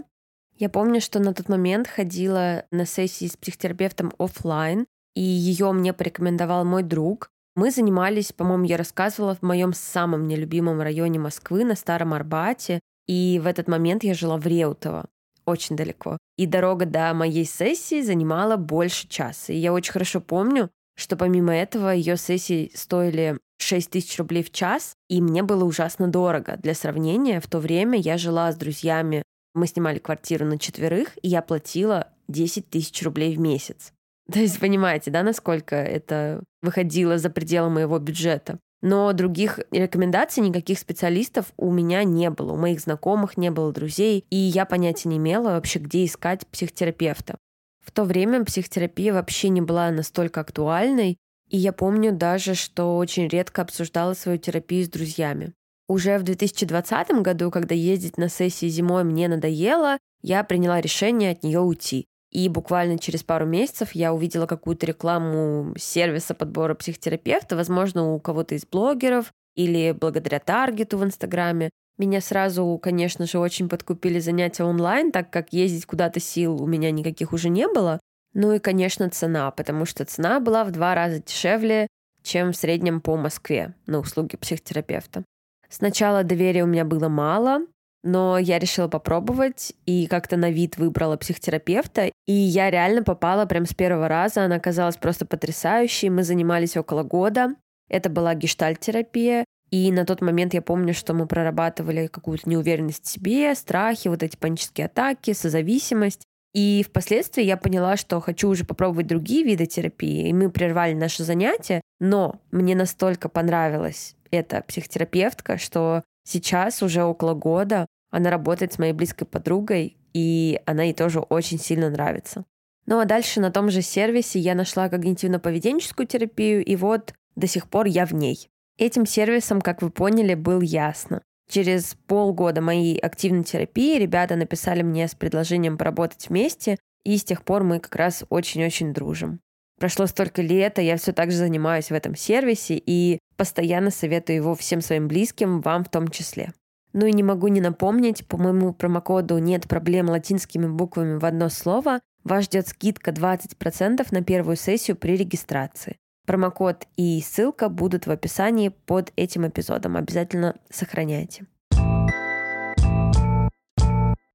Я 0.57 0.69
помню, 0.69 1.01
что 1.01 1.21
на 1.21 1.33
тот 1.33 1.49
момент 1.49 1.87
ходила 1.87 2.65
на 2.73 2.87
сессии 2.87 3.29
с 3.29 3.37
психотерапевтом 3.37 4.13
офлайн, 4.19 4.85
и 5.15 5.23
ее 5.23 5.71
мне 5.71 5.93
порекомендовал 5.93 6.65
мой 6.65 6.83
друг. 6.83 7.31
Мы 7.59 7.73
занимались, 7.73 8.33
по-моему, 8.33 8.67
я 8.67 8.77
рассказывала, 8.77 9.35
в 9.35 9.43
моем 9.43 9.73
самом 9.73 10.29
нелюбимом 10.29 10.81
районе 10.81 11.19
Москвы, 11.19 11.65
на 11.65 11.75
Старом 11.75 12.15
Арбате, 12.15 12.79
и 13.09 13.41
в 13.43 13.49
этот 13.49 13.67
момент 13.67 14.05
я 14.05 14.15
жила 14.15 14.37
в 14.37 14.47
Реутово, 14.47 15.07
очень 15.45 15.75
далеко. 15.75 16.19
И 16.37 16.47
дорога 16.47 16.87
до 16.87 17.13
моей 17.15 17.45
сессии 17.45 18.01
занимала 18.01 18.57
больше 18.57 19.09
часа. 19.09 19.53
И 19.53 19.57
я 19.57 19.73
очень 19.73 19.91
хорошо 19.91 20.21
помню, 20.21 20.71
что 20.97 21.17
помимо 21.17 21.53
этого 21.53 21.91
ее 21.91 22.17
сессии 22.17 22.71
стоили 22.77 23.41
6 23.59 23.91
тысяч 23.91 24.17
рублей 24.19 24.45
в 24.45 24.53
час, 24.53 24.93
и 25.09 25.21
мне 25.21 25.43
было 25.43 25.65
ужасно 25.65 26.07
дорого. 26.07 26.59
Для 26.63 26.75
сравнения, 26.75 27.41
в 27.41 27.49
то 27.49 27.59
время 27.59 27.99
я 27.99 28.19
жила 28.19 28.53
с 28.53 28.57
друзьями, 28.57 29.25
мы 29.57 29.67
снимали 29.67 29.99
квартиру 29.99 30.47
на 30.47 30.61
четверых, 30.61 31.19
и 31.23 31.29
я 31.29 31.43
платила 31.43 32.07
10 32.29 32.71
тысяч 32.71 33.03
рублей 33.03 33.35
в 33.35 33.41
месяц. 33.41 33.93
То 34.33 34.39
есть 34.41 34.61
понимаете, 34.61 35.11
да, 35.11 35.23
насколько 35.23 35.77
это 35.77 36.43
выходило 36.63 37.19
за 37.19 37.31
пределы 37.31 37.71
моего 37.71 37.99
бюджета. 37.99 38.59
Но 38.81 39.13
других 39.13 39.59
рекомендаций, 39.73 40.43
никаких 40.43 40.79
специалистов 40.79 41.47
у 41.57 41.73
меня 41.73 42.05
не 42.05 42.31
было, 42.31 42.53
у 42.53 42.57
моих 42.57 42.81
знакомых 42.81 43.37
не 43.37 43.51
было 43.51 43.73
друзей, 43.73 44.25
и 44.31 44.37
я 44.37 44.67
понятия 44.67 45.09
не 45.09 45.17
имела 45.17 45.51
вообще, 45.51 45.81
где 45.81 46.05
искать 46.05 46.47
психотерапевта. 46.47 47.39
В 47.85 47.91
то 47.91 48.05
время 48.05 48.45
психотерапия 48.45 49.13
вообще 49.13 49.49
не 49.49 49.63
была 49.63 49.91
настолько 49.91 50.41
актуальной, 50.41 51.17
и 51.49 51.57
я 51.57 51.73
помню 51.73 52.13
даже, 52.13 52.55
что 52.55 52.97
очень 52.99 53.27
редко 53.27 53.63
обсуждала 53.63 54.15
свою 54.15 54.39
терапию 54.39 54.85
с 54.85 54.89
друзьями. 54.89 55.55
Уже 55.89 56.19
в 56.19 56.23
2020 56.23 57.23
году, 57.23 57.51
когда 57.51 57.75
ездить 57.75 58.19
на 58.19 58.29
сессии 58.29 58.67
зимой 58.67 59.05
мне 59.05 59.27
надоело, 59.27 59.97
я 60.23 60.45
приняла 60.45 60.81
решение 60.81 61.33
от 61.33 61.43
нее 61.43 61.61
уйти. 61.61 62.07
И 62.31 62.49
буквально 62.49 62.99
через 62.99 63.23
пару 63.23 63.47
месяцев 63.47 63.93
я 63.93 64.13
увидела 64.13 64.47
какую-то 64.47 64.87
рекламу 64.87 65.75
сервиса 65.79 66.35
подбора 66.35 66.75
психотерапевта, 66.75 67.57
возможно, 67.57 68.13
у 68.13 68.21
кого-то 68.21 68.55
из 68.55 68.67
блогеров 68.67 69.33
или 69.57 69.93
благодаря 69.99 70.39
таргету 70.39 70.99
в 70.99 71.05
Инстаграме. 71.05 71.71
Меня 71.97 72.21
сразу, 72.21 72.79
конечно 72.81 73.27
же, 73.27 73.39
очень 73.39 73.69
подкупили 73.69 74.21
занятия 74.21 74.65
онлайн, 74.65 75.11
так 75.11 75.31
как 75.31 75.53
ездить 75.53 75.87
куда-то 75.87 76.21
сил 76.21 76.63
у 76.63 76.67
меня 76.67 76.91
никаких 76.91 77.33
уже 77.33 77.49
не 77.49 77.67
было. 77.67 77.99
Ну 78.35 78.53
и, 78.53 78.59
конечно, 78.59 79.09
цена, 79.09 79.51
потому 79.51 79.85
что 79.85 80.05
цена 80.05 80.39
была 80.39 80.65
в 80.65 80.71
два 80.71 80.95
раза 80.95 81.21
дешевле, 81.21 81.89
чем 82.23 82.53
в 82.53 82.57
среднем 82.57 83.01
по 83.01 83.17
Москве 83.17 83.75
на 83.87 83.99
услуги 83.99 84.37
психотерапевта. 84.37 85.25
Сначала 85.69 86.25
доверия 86.25 86.65
у 86.65 86.67
меня 86.67 86.85
было 86.85 87.09
мало, 87.09 87.63
но 88.09 88.39
я 88.39 88.59
решила 88.59 88.89
попробовать 88.89 89.75
и 89.85 90.07
как-то 90.07 90.39
на 90.39 90.51
вид 90.51 90.79
выбрала 90.79 91.19
психотерапевта, 91.19 92.11
и 92.27 92.33
я 92.33 92.71
реально 92.71 93.03
попала 93.03 93.45
прям 93.45 93.67
с 93.67 93.75
первого 93.75 94.09
раза, 94.09 94.45
она 94.45 94.57
оказалась 94.57 94.97
просто 94.97 95.27
потрясающей, 95.27 96.09
мы 96.09 96.23
занимались 96.23 96.79
около 96.79 97.03
года, 97.03 97.55
это 97.91 98.09
была 98.09 98.35
гештальт-терапия, 98.35 99.45
и 99.71 99.93
на 99.93 100.07
тот 100.07 100.23
момент 100.23 100.55
я 100.55 100.63
помню, 100.63 100.95
что 100.95 101.13
мы 101.13 101.27
прорабатывали 101.27 102.07
какую-то 102.07 102.49
неуверенность 102.49 103.05
в 103.05 103.09
себе, 103.09 103.55
страхи, 103.55 104.09
вот 104.09 104.23
эти 104.23 104.39
панические 104.39 104.87
атаки, 104.87 105.35
созависимость. 105.35 106.23
И 106.55 106.83
впоследствии 106.89 107.45
я 107.45 107.59
поняла, 107.59 107.99
что 107.99 108.21
хочу 108.21 108.49
уже 108.49 108.65
попробовать 108.65 109.07
другие 109.07 109.45
виды 109.45 109.67
терапии, 109.67 110.29
и 110.29 110.33
мы 110.33 110.51
прервали 110.51 110.95
наши 110.95 111.25
занятия, 111.25 111.83
но 112.01 112.41
мне 112.53 112.75
настолько 112.75 113.29
понравилась 113.29 114.17
эта 114.31 114.63
психотерапевтка, 114.63 115.59
что 115.59 116.05
сейчас 116.25 116.83
уже 116.83 117.05
около 117.05 117.35
года 117.35 117.87
она 118.11 118.31
работает 118.31 118.73
с 118.73 118.79
моей 118.79 118.93
близкой 118.93 119.27
подругой, 119.27 119.97
и 120.13 120.61
она 120.67 120.85
ей 120.85 120.95
тоже 120.95 121.21
очень 121.21 121.59
сильно 121.59 121.91
нравится. 121.91 122.45
Ну 122.87 122.99
а 122.99 123.05
дальше 123.05 123.41
на 123.41 123.51
том 123.51 123.71
же 123.71 123.83
сервисе 123.83 124.39
я 124.39 124.55
нашла 124.55 124.89
когнитивно-поведенческую 124.89 126.07
терапию, 126.07 126.65
и 126.65 126.75
вот 126.77 127.13
до 127.37 127.47
сих 127.47 127.69
пор 127.69 127.87
я 127.87 128.07
в 128.07 128.13
ней. 128.13 128.49
Этим 128.79 129.07
сервисом, 129.07 129.61
как 129.61 129.83
вы 129.83 129.91
поняли, 129.91 130.35
был 130.35 130.61
ясно. 130.61 131.23
Через 131.51 131.97
полгода 132.07 132.61
моей 132.61 132.99
активной 132.99 133.45
терапии 133.45 133.99
ребята 133.99 134.37
написали 134.37 134.83
мне 134.83 135.09
с 135.09 135.15
предложением 135.15 135.79
поработать 135.79 136.29
вместе, 136.29 136.79
и 137.05 137.17
с 137.17 137.25
тех 137.25 137.43
пор 137.43 137.65
мы 137.65 137.81
как 137.81 137.95
раз 137.97 138.25
очень-очень 138.29 138.93
дружим. 138.93 139.41
Прошло 139.79 140.07
столько 140.07 140.43
лет, 140.43 140.79
а 140.79 140.83
я 140.83 140.97
все 140.97 141.13
так 141.13 141.31
же 141.31 141.39
занимаюсь 141.39 141.91
в 141.91 141.95
этом 141.95 142.17
сервисе 142.17 142.83
и 142.85 143.19
постоянно 143.37 143.91
советую 143.91 144.37
его 144.37 144.55
всем 144.55 144.81
своим 144.81 145.09
близким, 145.09 145.61
вам 145.61 145.85
в 145.85 145.89
том 145.89 146.09
числе. 146.09 146.53
Ну 147.01 147.07
и 147.07 147.13
не 147.13 147.23
могу 147.23 147.47
не 147.47 147.61
напомнить, 147.61 148.27
по 148.27 148.37
моему 148.37 148.73
промокоду 148.73 149.39
«Нет 149.39 149.69
проблем» 149.69 150.09
латинскими 150.09 150.67
буквами 150.67 151.17
в 151.17 151.25
одно 151.25 151.49
слово 151.49 152.01
вас 152.25 152.47
ждет 152.47 152.67
скидка 152.67 153.13
20% 153.13 154.05
на 154.11 154.25
первую 154.25 154.57
сессию 154.57 154.97
при 154.97 155.17
регистрации. 155.17 155.97
Промокод 156.27 156.89
и 156.97 157.21
ссылка 157.21 157.69
будут 157.69 158.09
в 158.09 158.11
описании 158.11 158.71
под 158.71 159.13
этим 159.15 159.47
эпизодом. 159.47 159.97
Обязательно 159.97 160.57
сохраняйте. 160.71 161.47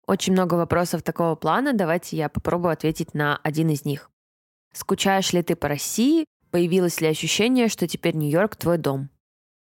Очень 0.08 0.32
много 0.32 0.54
вопросов 0.54 1.04
такого 1.04 1.36
плана. 1.36 1.74
Давайте 1.74 2.16
я 2.16 2.30
попробую 2.30 2.72
ответить 2.72 3.14
на 3.14 3.42
один 3.44 3.72
из 3.72 3.84
них. 3.84 4.10
Скучаешь 4.72 5.34
ли 5.34 5.44
ты 5.44 5.58
по 5.58 5.68
России? 5.68 6.24
Появилось 6.50 7.02
ли 7.02 7.10
ощущение, 7.10 7.68
что 7.68 7.90
теперь 7.90 8.16
Нью-Йорк 8.16 8.56
твой 8.56 8.78
дом? 8.78 9.10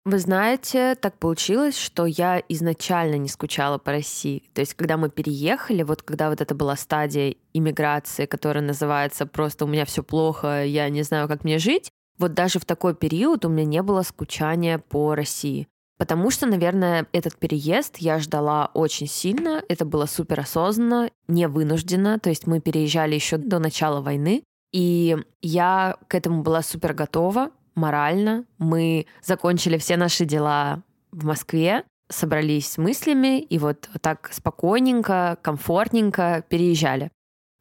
Вы 0.04 0.18
знаете, 0.18 0.96
так 0.96 1.20
получилось, 1.20 1.78
что 1.78 2.08
я 2.08 2.42
изначально 2.50 3.16
не 3.16 3.28
скучала 3.28 3.78
по 3.78 3.92
России. 3.92 4.50
То 4.54 4.62
есть, 4.62 4.74
когда 4.74 4.98
мы 4.98 5.12
переехали, 5.12 5.84
вот 5.84 6.02
когда 6.02 6.32
вот 6.32 6.42
это 6.42 6.56
была 6.56 6.76
стадия 6.76 7.36
иммиграции, 7.54 8.26
которая 8.26 8.64
называется 8.64 9.28
просто 9.28 9.66
«у 9.66 9.68
меня 9.68 9.86
все 9.86 10.02
плохо, 10.02 10.66
я 10.66 10.90
не 10.90 11.04
знаю, 11.04 11.28
как 11.28 11.44
мне 11.44 11.60
жить», 11.60 11.92
вот 12.18 12.34
даже 12.34 12.60
в 12.60 12.66
такой 12.66 12.96
период 12.96 13.46
у 13.46 13.50
меня 13.50 13.66
не 13.66 13.82
было 13.84 14.02
скучания 14.02 14.80
по 14.80 15.14
России. 15.14 15.68
Потому 16.00 16.32
что, 16.32 16.48
наверное, 16.48 17.06
этот 17.14 17.36
переезд 17.36 17.98
я 17.98 18.18
ждала 18.18 18.72
очень 18.74 19.06
сильно. 19.06 19.64
Это 19.70 19.86
было 19.86 20.08
супер 20.08 20.40
осознанно, 20.40 21.12
не 21.28 21.48
вынужденно. 21.48 22.18
То 22.18 22.30
есть 22.30 22.48
мы 22.48 22.60
переезжали 22.60 23.14
еще 23.14 23.38
до 23.38 23.60
начала 23.60 24.02
войны. 24.02 24.44
И 24.72 25.16
я 25.42 25.98
к 26.08 26.16
этому 26.16 26.42
была 26.42 26.64
супер 26.64 26.94
готова 26.94 27.52
морально. 27.76 28.46
Мы 28.58 29.08
закончили 29.22 29.78
все 29.78 29.98
наши 29.98 30.26
дела 30.26 30.84
в 31.12 31.26
Москве, 31.26 31.84
собрались 32.10 32.72
с 32.72 32.78
мыслями 32.78 33.42
и 33.42 33.58
вот 33.58 33.90
так 34.02 34.30
спокойненько, 34.32 35.38
комфортненько 35.42 36.44
переезжали. 36.48 37.12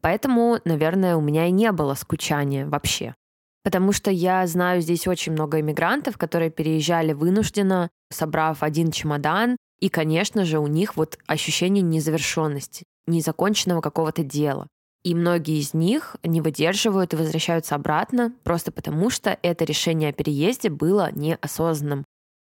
Поэтому, 0.01 0.59
наверное, 0.65 1.17
у 1.17 1.21
меня 1.21 1.47
и 1.47 1.51
не 1.51 1.71
было 1.73 1.95
скучания 1.95 2.67
вообще. 2.67 3.15
Потому 3.63 3.93
что 3.93 4.11
я 4.11 4.47
знаю 4.47 4.81
здесь 4.81 5.07
очень 5.07 5.33
много 5.33 5.61
иммигрантов, 5.61 6.17
которые 6.17 6.51
переезжали 6.51 7.13
вынужденно, 7.13 7.91
собрав 8.11 8.63
один 8.63 8.91
чемодан, 8.91 9.57
и, 9.81 9.89
конечно 9.89 10.45
же, 10.45 10.59
у 10.59 10.67
них 10.67 10.97
вот 10.97 11.19
ощущение 11.27 11.83
незавершенности, 11.83 12.85
незаконченного 13.07 13.81
какого-то 13.81 14.23
дела. 14.25 14.67
И 15.03 15.15
многие 15.15 15.59
из 15.59 15.73
них 15.73 16.17
не 16.23 16.41
выдерживают 16.41 17.13
и 17.13 17.17
возвращаются 17.17 17.75
обратно, 17.75 18.35
просто 18.45 18.71
потому 18.71 19.09
что 19.09 19.39
это 19.43 19.65
решение 19.65 20.11
о 20.11 20.13
переезде 20.13 20.69
было 20.69 21.11
неосознанным. 21.13 22.05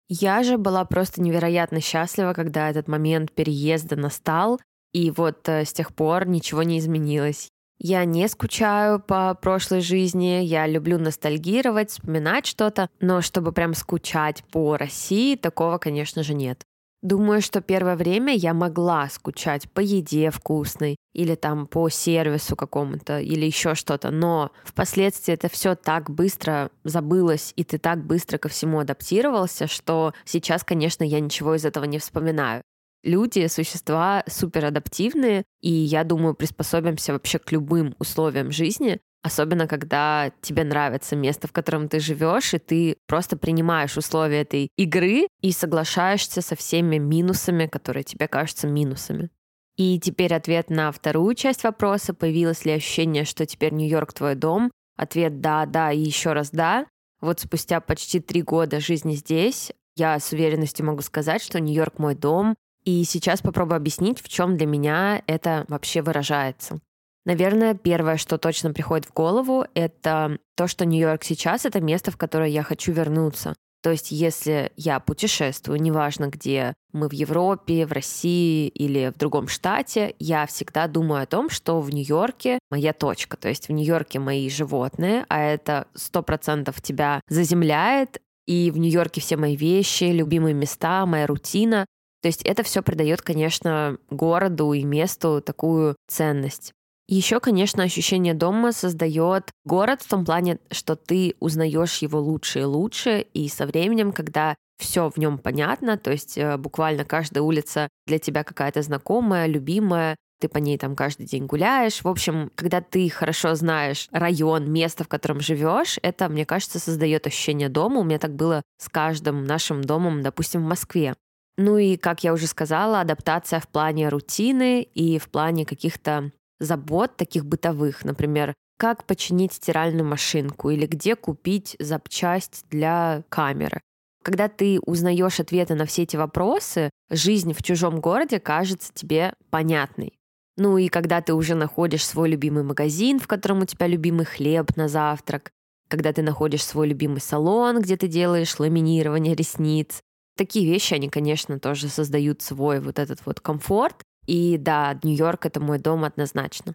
Я 0.09 0.43
же 0.43 0.57
была 0.57 0.87
просто 0.87 1.21
невероятно 1.21 1.83
счастлива, 1.83 2.33
когда 2.33 2.71
этот 2.71 2.89
момент 2.89 3.33
переезда 3.33 3.97
настал, 3.97 4.59
и 4.95 5.11
вот 5.11 5.47
э, 5.49 5.67
с 5.67 5.73
тех 5.75 5.95
пор 5.95 6.27
ничего 6.27 6.63
не 6.63 6.79
изменилось. 6.79 7.51
Я 7.79 8.05
не 8.07 8.27
скучаю 8.29 8.99
по 8.99 9.35
прошлой 9.35 9.83
жизни, 9.83 10.41
я 10.43 10.67
люблю 10.67 10.99
ностальгировать, 10.99 11.91
вспоминать 11.91 12.47
что-то, 12.47 12.89
но 13.01 13.21
чтобы 13.21 13.53
прям 13.53 13.75
скучать 13.75 14.43
по 14.51 14.77
России, 14.77 15.37
такого, 15.37 15.79
конечно 15.79 16.23
же, 16.23 16.35
нет. 16.35 16.65
Думаю, 17.01 17.41
что 17.41 17.61
первое 17.61 17.95
время 17.95 18.35
я 18.35 18.53
могла 18.55 19.09
скучать 19.09 19.71
по 19.71 19.79
еде 19.79 20.31
вкусной 20.31 20.97
или 21.13 21.37
там 21.37 21.69
по 21.69 21.89
сервису 21.89 22.57
какому-то 22.57 23.21
или 23.21 23.47
еще 23.47 23.77
что-то, 23.77 24.11
но 24.11 24.51
впоследствии 24.65 25.33
это 25.33 25.49
все 25.49 25.77
так 25.77 26.11
быстро 26.11 26.71
забылось, 26.83 27.53
и 27.55 27.63
ты 27.63 27.79
так 27.79 28.05
быстро 28.05 28.39
ко 28.39 28.49
всему 28.49 28.81
адаптировался, 28.81 29.69
что 29.69 30.13
сейчас, 30.25 30.65
конечно, 30.65 31.05
я 31.05 31.21
ничего 31.21 31.55
из 31.55 31.65
этого 31.65 31.85
не 31.85 32.01
вспоминаю. 32.01 32.63
Люди, 33.05 33.47
существа 33.47 34.25
супер 34.27 34.65
адаптивные, 34.65 35.45
и 35.61 35.71
я 35.71 36.03
думаю, 36.03 36.35
приспособимся 36.35 37.13
вообще 37.13 37.39
к 37.39 37.53
любым 37.53 37.95
условиям 38.01 38.51
жизни, 38.51 39.01
особенно 39.23 39.67
когда 39.67 40.33
тебе 40.43 40.65
нравится 40.65 41.17
место, 41.17 41.49
в 41.49 41.53
котором 41.53 41.89
ты 41.89 42.01
живешь, 42.01 42.55
и 42.55 42.59
ты 42.59 42.97
просто 43.07 43.37
принимаешь 43.37 43.97
условия 43.97 44.43
этой 44.43 44.69
игры 44.77 45.29
и 45.41 45.53
соглашаешься 45.53 46.41
со 46.41 46.57
всеми 46.57 46.99
минусами, 46.99 47.67
которые 47.67 48.05
тебе 48.05 48.29
кажутся 48.29 48.67
минусами. 48.67 49.31
И 49.77 50.01
теперь 50.01 50.35
ответ 50.35 50.71
на 50.71 50.91
вторую 50.91 51.35
часть 51.35 51.63
вопроса. 51.63 52.13
Появилось 52.13 52.65
ли 52.65 52.73
ощущение, 52.73 53.25
что 53.25 53.47
теперь 53.47 53.73
Нью-Йорк 53.73 54.13
твой 54.13 54.35
дом? 54.35 54.73
Ответ 54.97 55.41
да, 55.41 55.67
да 55.67 55.93
и 55.93 56.01
еще 56.01 56.33
раз 56.33 56.51
да. 56.51 56.87
Вот 57.21 57.41
спустя 57.41 57.81
почти 57.81 58.19
три 58.19 58.43
года 58.43 58.81
жизни 58.81 59.15
здесь 59.15 59.73
я 59.99 60.19
с 60.19 60.33
уверенностью 60.33 60.87
могу 60.87 61.03
сказать, 61.03 61.43
что 61.43 61.61
Нью-Йорк 61.61 61.99
мой 61.99 62.15
дом, 62.15 62.55
И 62.85 63.05
сейчас 63.05 63.43
попробую 63.43 63.77
объяснить, 63.77 64.23
в 64.23 64.29
чем 64.29 64.57
для 64.57 64.67
меня 64.67 65.23
это 65.27 65.67
вообще 65.69 66.01
выражается. 66.01 66.81
Наверное, 67.29 67.75
первое, 67.75 68.17
что 68.17 68.39
точно 68.39 68.73
приходит 68.73 69.05
в 69.05 69.13
голову, 69.13 69.67
это 69.75 70.39
то, 70.57 70.67
что 70.67 70.87
Нью-Йорк 70.87 71.23
сейчас— 71.25 71.65
это 71.67 71.79
место, 71.79 72.11
в 72.11 72.17
которое 72.17 72.49
я 72.49 72.63
хочу 72.63 72.91
вернуться. 72.91 73.55
То 73.83 73.91
есть 73.91 74.11
если 74.13 74.73
я 74.77 74.99
путешествую, 74.99 75.79
неважно 75.79 76.29
где, 76.29 76.73
мы 76.95 77.07
в 77.07 77.13
Европе, 77.13 77.85
в 77.85 77.93
России 77.93 78.69
или 78.69 79.13
в 79.15 79.19
другом 79.19 79.47
штате, 79.47 80.15
я 80.19 80.47
всегда 80.47 80.89
думаю 80.89 81.23
о 81.23 81.27
том, 81.27 81.51
что 81.51 81.83
в 81.83 81.91
Нью-Йорке 81.91 82.61
моя 82.71 82.95
точка. 82.95 83.37
То 83.37 83.51
есть 83.51 83.69
в 83.69 83.73
Нью-Йорке 83.73 84.21
мои 84.21 84.49
животные, 84.49 85.27
а 85.29 85.43
это 85.43 85.87
сто 85.95 86.23
процентов 86.23 86.81
тебя 86.81 87.21
заземляет, 87.29 88.23
и 88.47 88.71
в 88.71 88.79
Нью-Йорке 88.79 89.21
все 89.21 89.37
мои 89.37 89.55
вещи, 89.55 90.05
любимые 90.05 90.55
места, 90.55 91.05
моя 91.05 91.27
рутина. 91.27 91.85
То 92.23 92.29
есть 92.29 92.41
это 92.45 92.63
все 92.63 92.83
придает, 92.83 93.21
конечно, 93.21 93.99
городу 94.09 94.73
и 94.73 94.83
месту 94.83 95.43
такую 95.43 95.95
ценность. 96.09 96.73
Еще, 97.11 97.41
конечно, 97.41 97.83
ощущение 97.83 98.35
дома 98.35 98.71
создает 98.73 99.51
город 99.65 100.03
в 100.03 100.09
том 100.09 100.27
плане, 100.27 100.59
что 100.71 100.95
ты 100.95 101.35
узнаешь 101.41 101.99
его 101.99 102.21
лучше 102.21 102.61
и 102.61 102.65
лучше, 102.65 103.21
и 103.33 103.49
со 103.49 103.65
временем, 103.65 104.13
когда 104.13 104.55
все 104.79 105.09
в 105.09 105.17
нем 105.17 105.39
понятно, 105.39 105.97
то 105.97 106.11
есть 106.11 106.37
э, 106.37 106.59
буквально 106.59 107.07
каждая 107.07 107.43
улица 107.43 107.89
для 108.07 108.19
тебя 108.19 108.45
какая-то 108.45 108.83
знакомая, 108.83 109.47
любимая, 109.47 110.17
ты 110.39 110.49
по 110.49 110.59
ней 110.59 110.77
там 110.77 110.95
каждый 110.95 111.27
день 111.27 111.47
гуляешь. 111.47 112.03
В 112.05 112.09
общем, 112.09 112.53
когда 112.55 112.83
ты 112.83 113.09
хорошо 113.09 113.55
знаешь 113.55 114.09
район, 114.13 114.71
место, 114.71 115.03
в 115.03 115.09
котором 115.09 115.41
живешь, 115.41 115.99
это, 116.03 116.29
мне 116.29 116.45
кажется, 116.45 116.79
создает 116.79 117.27
ощущение 117.27 117.71
дома. 117.71 118.01
У 118.01 118.05
меня 118.05 118.19
так 118.19 118.37
было 118.37 118.63
с 118.79 118.89
каждым 118.89 119.45
нашим 119.45 119.83
домом, 119.83 120.23
допустим, 120.23 120.63
в 120.63 120.69
Москве. 120.69 121.15
Ну 121.57 121.77
и, 121.77 121.97
как 121.97 122.23
я 122.23 122.33
уже 122.33 122.47
сказала, 122.47 123.01
адаптация 123.01 123.59
в 123.59 123.67
плане 123.67 124.11
рутины 124.11 124.83
и 124.83 125.19
в 125.19 125.29
плане 125.29 125.67
каких-то 125.67 126.31
забот 126.61 127.17
таких 127.17 127.45
бытовых, 127.45 128.05
например, 128.05 128.55
как 128.79 129.05
починить 129.05 129.53
стиральную 129.53 130.07
машинку 130.07 130.71
или 130.71 130.87
где 130.87 131.17
купить 131.17 131.77
запчасть 131.79 132.65
для 132.71 133.25
камеры. 133.29 133.81
Когда 134.23 134.49
ты 134.49 134.79
узнаешь 134.81 135.41
ответы 135.41 135.75
на 135.75 135.85
все 135.85 136.03
эти 136.03 136.17
вопросы, 136.17 136.91
жизнь 137.11 137.53
в 137.53 137.63
чужом 137.63 138.01
городе 138.01 138.41
кажется 138.41 138.93
тебе 138.93 139.35
понятной. 139.51 140.19
Ну 140.57 140.77
и 140.77 140.89
когда 140.89 141.21
ты 141.23 141.35
уже 141.35 141.55
находишь 141.55 142.05
свой 142.05 142.31
любимый 142.31 142.65
магазин, 142.65 143.21
в 143.21 143.27
котором 143.27 143.63
у 143.63 143.65
тебя 143.65 143.87
любимый 143.87 144.27
хлеб 144.27 144.77
на 144.77 144.89
завтрак, 144.89 145.51
когда 145.89 146.13
ты 146.13 146.23
находишь 146.23 146.65
свой 146.65 146.89
любимый 146.89 147.21
салон, 147.21 147.81
где 147.81 147.97
ты 147.97 148.09
делаешь 148.09 148.59
ламинирование 148.59 149.35
ресниц. 149.35 150.01
Такие 150.37 150.71
вещи, 150.71 150.95
они, 150.95 151.09
конечно, 151.09 151.59
тоже 151.59 151.89
создают 151.89 152.43
свой 152.43 152.81
вот 152.81 152.99
этот 152.99 153.25
вот 153.25 153.41
комфорт, 153.41 154.03
и 154.29 154.59
да, 154.59 154.99
Нью-Йорк— 155.03 155.47
это 155.47 155.59
мой 155.59 155.79
дом 155.79 156.05
однозначно. 156.05 156.75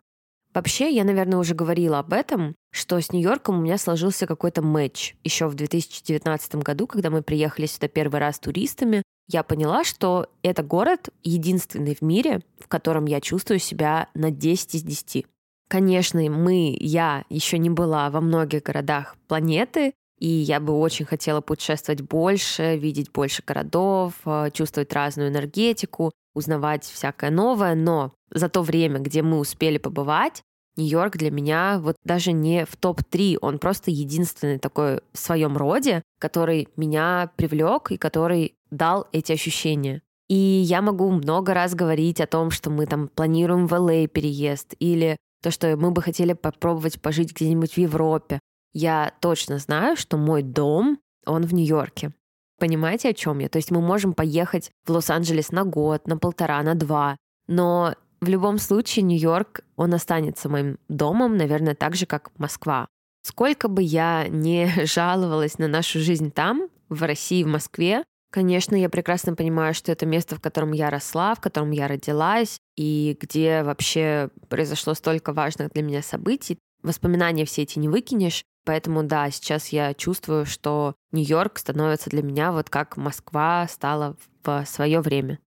Вообще, 0.55 0.89
я, 0.89 1.03
наверное, 1.03 1.38
уже 1.38 1.53
говорила 1.53 2.00
об 2.00 2.12
этом, 2.12 2.55
что 2.72 3.00
с 3.00 3.12
Нью-Йорком 3.12 3.60
у 3.60 3.62
меня 3.62 3.77
сложился 3.77 4.25
какой-то 4.25 4.63
матч. 4.63 5.15
Еще 5.24 5.48
в 5.48 5.53
2019 5.53 6.55
году, 6.55 6.88
когда 6.88 7.12
мы 7.12 7.22
приехали 7.22 7.67
сюда 7.67 7.88
первый 7.88 8.19
раз 8.19 8.39
туристами, 8.39 9.03
я 9.29 9.43
поняла, 9.43 9.83
что 9.83 10.27
это 10.41 10.63
город 10.63 11.10
единственный 11.24 11.95
в 11.95 12.01
мире, 12.01 12.41
в 12.60 12.67
котором 12.67 13.05
я 13.05 13.22
чувствую 13.22 13.60
себя 13.60 14.10
на 14.15 14.31
10 14.31 14.75
из 14.75 14.81
10. 14.83 15.25
Конечно, 15.69 16.22
мы, 16.29 16.75
я 16.79 17.24
еще 17.29 17.60
не 17.60 17.69
была 17.69 18.10
во 18.10 18.19
многих 18.19 18.63
городах 18.63 19.15
планеты, 19.27 19.93
и 20.19 20.27
я 20.27 20.60
бы 20.60 20.74
очень 20.74 21.05
хотела 21.05 21.41
путешествовать 21.41 22.01
больше, 22.01 22.77
видеть 22.77 23.12
больше 23.12 23.43
городов, 23.45 24.13
э, 24.25 24.50
чувствовать 24.53 24.93
разную 24.93 25.29
энергетику 25.29 26.12
узнавать 26.34 26.84
всякое 26.84 27.32
новое, 27.32 27.75
но 27.75 28.13
за 28.30 28.50
то 28.50 28.62
время, 28.62 29.00
где 29.00 29.22
мы 29.22 29.40
успели 29.40 29.78
побывать, 29.78 30.42
Нью-Йорк 30.75 31.18
для 31.18 31.30
меня 31.30 31.80
вот 31.80 31.98
даже 32.04 32.32
не 32.32 32.66
в 32.66 32.75
топ-3, 32.77 33.38
он 33.42 33.60
просто 33.60 33.92
единственный 33.92 34.57
такой 34.57 35.01
в 35.14 35.20
своем 35.20 35.55
роде, 35.55 36.01
который 36.20 36.68
меня 36.75 37.31
привлек 37.36 37.92
и 37.92 37.98
который 37.98 38.55
дал 38.72 39.07
эти 39.12 39.31
ощущения. 39.31 40.01
И 40.29 40.36
я 40.36 40.81
могу 40.81 41.12
много 41.12 41.53
раз 41.53 41.75
говорить 41.75 42.20
о 42.22 42.27
том, 42.27 42.50
что 42.50 42.72
мы 42.72 42.88
там 42.88 43.07
планируем 43.07 43.68
в 43.68 43.74
LA 43.74 44.05
а 44.05 44.07
переезд, 44.07 44.74
или 44.79 45.18
то, 45.44 45.51
что 45.51 45.75
мы 45.77 45.92
бы 45.92 46.01
хотели 46.01 46.34
попробовать 46.34 47.00
пожить 47.01 47.36
где-нибудь 47.36 47.74
в 47.74 47.77
Европе. 47.77 48.40
Я 48.74 49.14
точно 49.20 49.60
знаю, 49.60 49.96
что 49.96 50.18
мой 50.18 50.42
дом, 50.42 50.98
он 51.25 51.44
в 51.44 51.53
Нью-Йорке. 51.53 52.14
Понимаете, 52.59 53.09
о 53.09 53.13
чем 53.13 53.39
я? 53.39 53.50
То 53.50 53.57
есть 53.57 53.72
мы 53.72 53.81
можем 53.81 54.13
поехать 54.13 54.72
в 54.85 54.92
Лос-Анджелес 54.92 55.51
на 55.51 55.63
год, 55.63 56.07
на 56.07 56.18
полтора, 56.18 56.61
на 56.63 56.75
два, 56.75 57.18
но 57.48 57.96
в 58.22 58.29
любом 58.29 58.57
случае 58.57 59.03
Нью-Йорк, 59.03 59.61
он 59.75 59.94
останется 59.94 60.50
моим 60.50 60.77
домом, 60.87 61.35
наверное, 61.35 61.75
так 61.75 61.96
же, 61.96 62.05
как 62.05 62.31
Москва. 62.37 62.87
Сколько 63.22 63.68
бы 63.68 63.81
я 63.81 64.27
не 64.29 64.72
жаловалась 64.85 65.57
на 65.57 65.68
нашу 65.68 66.00
жизнь 66.00 66.31
там, 66.31 66.70
в 66.89 67.03
России, 67.03 67.44
в 67.44 67.48
Москве, 67.48 68.03
конечно, 68.33 68.75
я 68.75 68.89
прекрасно 68.89 69.35
понимаю, 69.35 69.74
что 69.74 69.92
это 69.92 70.05
место, 70.05 70.35
в 70.35 70.42
котором 70.42 70.72
я 70.72 70.89
росла, 70.89 71.35
в 71.35 71.39
котором 71.39 71.72
я 71.72 71.87
родилась, 71.87 72.57
и 72.75 73.16
где 73.20 73.63
вообще 73.63 74.29
произошло 74.50 74.96
столько 74.96 75.33
важных 75.33 75.72
для 75.72 75.83
меня 75.83 76.01
событий. 76.01 76.57
Воспоминания 76.81 77.46
все 77.46 77.61
эти 77.61 77.77
не 77.77 77.87
выкинешь, 77.87 78.44
Поэтому 78.66 79.04
да, 79.04 79.30
сейчас 79.30 79.70
я 79.70 79.94
чувствую, 79.94 80.46
что 80.46 80.96
Нью-Йорк 81.12 81.58
становится 81.58 82.10
для 82.10 82.24
меня 82.24 82.52
вот 82.52 82.70
как 82.70 82.98
Москва 82.98 83.68
стала 83.68 84.16
в 84.44 84.66
свое 84.66 85.02
время. 85.02 85.40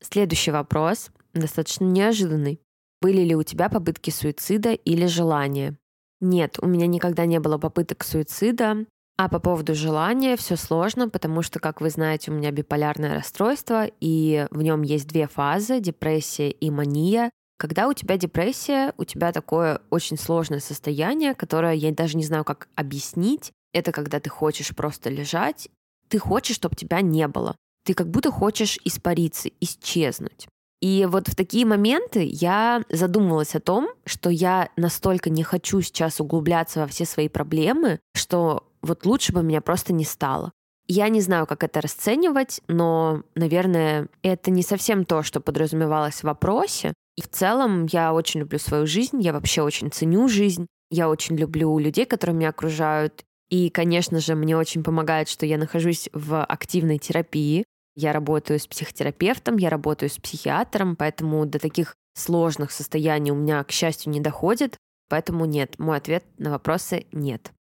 Следующий 0.00 0.50
вопрос, 0.50 1.10
достаточно 1.32 1.84
неожиданный. 1.84 2.60
Были 3.00 3.22
ли 3.22 3.34
у 3.34 3.42
тебя 3.42 3.68
попытки 3.68 4.10
суицида 4.10 4.72
или 4.72 5.06
желания? 5.06 5.76
Нет, 6.20 6.58
у 6.60 6.66
меня 6.66 6.86
никогда 6.86 7.26
не 7.26 7.40
было 7.40 7.58
попыток 7.58 8.04
суицида. 8.04 8.86
А 9.16 9.28
по 9.28 9.38
поводу 9.38 9.74
желания 9.74 10.36
все 10.36 10.56
сложно, 10.56 11.08
потому 11.08 11.42
что, 11.42 11.60
как 11.60 11.80
вы 11.80 11.90
знаете, 11.90 12.30
у 12.30 12.34
меня 12.34 12.50
биполярное 12.50 13.14
расстройство, 13.14 13.86
и 14.00 14.46
в 14.50 14.62
нем 14.62 14.82
есть 14.82 15.06
две 15.06 15.28
фазы— 15.28 15.78
депрессия 15.80 16.50
и 16.50 16.70
мания. 16.70 17.30
Когда 17.64 17.88
у 17.88 17.94
тебя 17.94 18.18
депрессия, 18.18 18.92
у 18.98 19.04
тебя 19.04 19.32
такое 19.32 19.80
очень 19.88 20.18
сложное 20.18 20.60
состояние, 20.60 21.34
которое 21.34 21.72
я 21.72 21.92
даже 21.92 22.18
не 22.18 22.24
знаю, 22.24 22.44
как 22.44 22.68
объяснить. 22.74 23.52
Это 23.72 23.90
когда 23.90 24.20
ты 24.20 24.28
хочешь 24.28 24.76
просто 24.76 25.08
лежать, 25.08 25.70
ты 26.10 26.18
хочешь, 26.18 26.56
чтобы 26.56 26.76
тебя 26.76 27.00
не 27.00 27.26
было. 27.26 27.56
Ты 27.86 27.94
как 27.94 28.10
будто 28.10 28.30
хочешь 28.30 28.78
испариться, 28.84 29.48
исчезнуть. 29.62 30.46
И 30.82 31.08
вот 31.10 31.26
в 31.28 31.34
такие 31.34 31.64
моменты 31.64 32.28
я 32.30 32.82
задумывалась 32.90 33.54
о 33.54 33.60
том, 33.60 33.88
что 34.04 34.28
я 34.28 34.68
настолько 34.76 35.30
не 35.30 35.42
хочу 35.42 35.80
сейчас 35.80 36.20
углубляться 36.20 36.80
во 36.80 36.86
все 36.86 37.06
свои 37.06 37.30
проблемы, 37.30 37.98
что 38.14 38.68
вот 38.82 39.06
лучше 39.06 39.32
бы 39.32 39.42
меня 39.42 39.62
просто 39.62 39.94
не 39.94 40.04
стало. 40.04 40.52
Я 40.86 41.08
не 41.08 41.22
знаю, 41.22 41.46
как 41.46 41.64
это 41.64 41.80
расценивать, 41.80 42.60
но, 42.68 43.22
наверное, 43.34 44.08
это 44.22 44.50
не 44.50 44.62
совсем 44.62 45.06
то, 45.06 45.22
что 45.22 45.40
подразумевалось 45.40 46.16
в 46.16 46.24
вопросе. 46.24 46.92
И 47.16 47.22
в 47.22 47.28
целом 47.28 47.86
я 47.86 48.12
очень 48.12 48.40
люблю 48.40 48.58
свою 48.58 48.86
жизнь, 48.86 49.20
я 49.20 49.32
вообще 49.32 49.62
очень 49.62 49.90
ценю 49.90 50.28
жизнь, 50.28 50.66
я 50.90 51.08
очень 51.08 51.36
люблю 51.36 51.78
людей, 51.78 52.06
которые 52.06 52.36
меня 52.36 52.48
окружают. 52.48 53.24
И, 53.50 53.70
конечно 53.70 54.20
же, 54.20 54.34
мне 54.34 54.56
очень 54.56 54.82
помогает, 54.82 55.28
что 55.28 55.46
я 55.46 55.58
нахожусь 55.58 56.08
в 56.12 56.44
активной 56.44 56.98
терапии. 56.98 57.64
Я 57.94 58.12
работаю 58.12 58.58
с 58.58 58.66
психотерапевтом, 58.66 59.56
я 59.56 59.70
работаю 59.70 60.10
с 60.10 60.16
психиатром, 60.16 60.96
поэтому 60.96 61.46
до 61.46 61.60
таких 61.60 61.94
сложных 62.14 62.72
состояний 62.72 63.30
у 63.30 63.36
меня, 63.36 63.62
к 63.62 63.70
счастью, 63.70 64.12
не 64.12 64.20
доходит. 64.20 64.76
Поэтому 65.08 65.44
нет, 65.44 65.78
мой 65.78 65.98
ответ 65.98 66.24
на 66.38 66.50
вопросы 66.50 67.06
нет. 67.12 67.52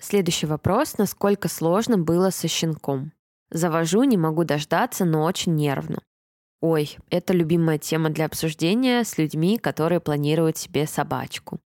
Следующий 0.00 0.46
вопрос. 0.46 0.98
Насколько 0.98 1.48
сложно 1.48 1.98
было 1.98 2.30
со 2.30 2.46
щенком? 2.46 3.12
Завожу, 3.50 4.04
не 4.04 4.16
могу 4.16 4.44
дождаться, 4.44 5.04
но 5.04 5.24
очень 5.24 5.56
нервно. 5.56 6.00
Ой, 6.60 6.98
это 7.08 7.32
любимая 7.32 7.78
тема 7.78 8.10
для 8.10 8.26
обсуждения 8.26 9.02
с 9.02 9.16
людьми, 9.16 9.58
которые 9.58 10.00
планируют 10.00 10.58
себе 10.58 10.86
собачку. 10.86 11.58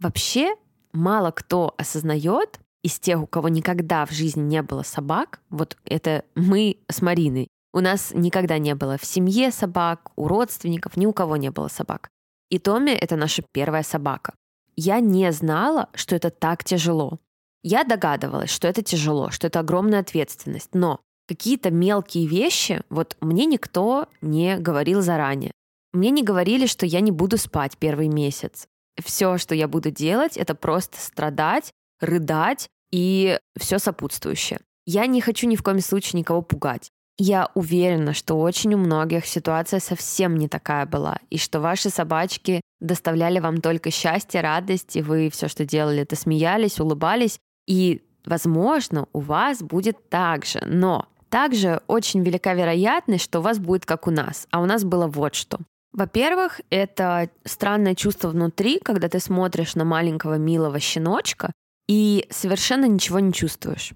Вообще, 0.00 0.56
мало 0.92 1.30
кто 1.30 1.74
осознает 1.78 2.58
из 2.82 2.98
тех, 2.98 3.22
у 3.22 3.26
кого 3.26 3.48
никогда 3.48 4.04
в 4.06 4.10
жизни 4.10 4.42
не 4.42 4.62
было 4.62 4.82
собак, 4.82 5.40
вот 5.50 5.76
это 5.84 6.24
мы 6.34 6.78
с 6.88 7.00
Мариной. 7.00 7.48
У 7.72 7.80
нас 7.80 8.10
никогда 8.12 8.58
не 8.58 8.74
было 8.74 8.98
в 8.98 9.04
семье 9.04 9.52
собак, 9.52 10.10
у 10.16 10.26
родственников, 10.26 10.96
ни 10.96 11.06
у 11.06 11.12
кого 11.12 11.36
не 11.36 11.50
было 11.50 11.68
собак. 11.68 12.08
И 12.48 12.58
Томми— 12.58 12.90
это 12.90 13.14
наша 13.14 13.44
первая 13.52 13.84
собака. 13.84 14.34
Я 14.74 14.98
не 14.98 15.30
знала, 15.30 15.88
что 15.94 16.16
это 16.16 16.30
так 16.30 16.64
тяжело. 16.64 17.20
Я 17.62 17.84
догадывалась, 17.84 18.50
что 18.50 18.66
это 18.66 18.82
тяжело, 18.82 19.30
что 19.30 19.46
это 19.46 19.60
огромная 19.60 20.00
ответственность, 20.00 20.70
но 20.74 21.00
какие-то 21.30 21.70
мелкие 21.70 22.26
вещи, 22.26 22.82
вот 22.90 23.16
мне 23.20 23.46
никто 23.46 24.08
не 24.20 24.58
говорил 24.58 25.00
заранее. 25.00 25.52
Мне 25.92 26.10
не 26.10 26.24
говорили, 26.24 26.66
что 26.66 26.86
я 26.86 26.98
не 26.98 27.12
буду 27.12 27.38
спать 27.38 27.78
первый 27.78 28.08
месяц. 28.08 28.66
Все, 29.00 29.38
что 29.38 29.54
я 29.54 29.68
буду 29.68 29.92
делать, 29.92 30.36
это 30.36 30.56
просто 30.56 30.98
страдать, 30.98 31.70
рыдать 32.00 32.68
и 32.90 33.38
все 33.56 33.78
сопутствующее. 33.78 34.58
Я 34.86 35.06
не 35.06 35.20
хочу 35.20 35.46
ни 35.46 35.54
в 35.54 35.62
коем 35.62 35.78
случае 35.78 36.18
никого 36.18 36.42
пугать. 36.42 36.90
Я 37.16 37.48
уверена, 37.54 38.12
что 38.12 38.34
очень 38.34 38.74
у 38.74 38.78
многих 38.78 39.24
ситуация 39.24 39.78
совсем 39.78 40.36
не 40.36 40.48
такая 40.48 40.84
была, 40.84 41.18
и 41.30 41.38
что 41.38 41.60
ваши 41.60 41.90
собачки 41.90 42.60
доставляли 42.80 43.38
вам 43.38 43.60
только 43.60 43.92
счастье, 43.92 44.40
радость, 44.40 44.96
и 44.96 45.02
вы 45.02 45.30
все, 45.30 45.46
что 45.46 45.64
делали, 45.64 46.02
это 46.02 46.16
смеялись, 46.16 46.80
улыбались, 46.80 47.38
и, 47.68 48.02
возможно, 48.24 49.06
у 49.12 49.20
вас 49.20 49.62
будет 49.62 50.08
так 50.08 50.44
же. 50.44 50.60
Но 50.66 51.06
также 51.30 51.80
очень 51.86 52.22
велика 52.22 52.54
вероятность, 52.54 53.24
что 53.24 53.38
у 53.38 53.42
вас 53.42 53.58
будет 53.58 53.86
как 53.86 54.06
у 54.06 54.10
нас. 54.10 54.46
А 54.50 54.60
у 54.60 54.66
нас 54.66 54.84
было 54.84 55.06
вот 55.06 55.34
что. 55.34 55.58
Во-первых, 55.92 56.60
это 56.70 57.30
странное 57.44 57.94
чувство 57.94 58.28
внутри, 58.28 58.78
когда 58.78 59.08
ты 59.08 59.18
смотришь 59.18 59.74
на 59.74 59.84
маленького 59.84 60.34
милого 60.34 60.78
щеночка 60.78 61.52
и 61.88 62.26
совершенно 62.30 62.84
ничего 62.84 63.18
не 63.18 63.32
чувствуешь. 63.32 63.92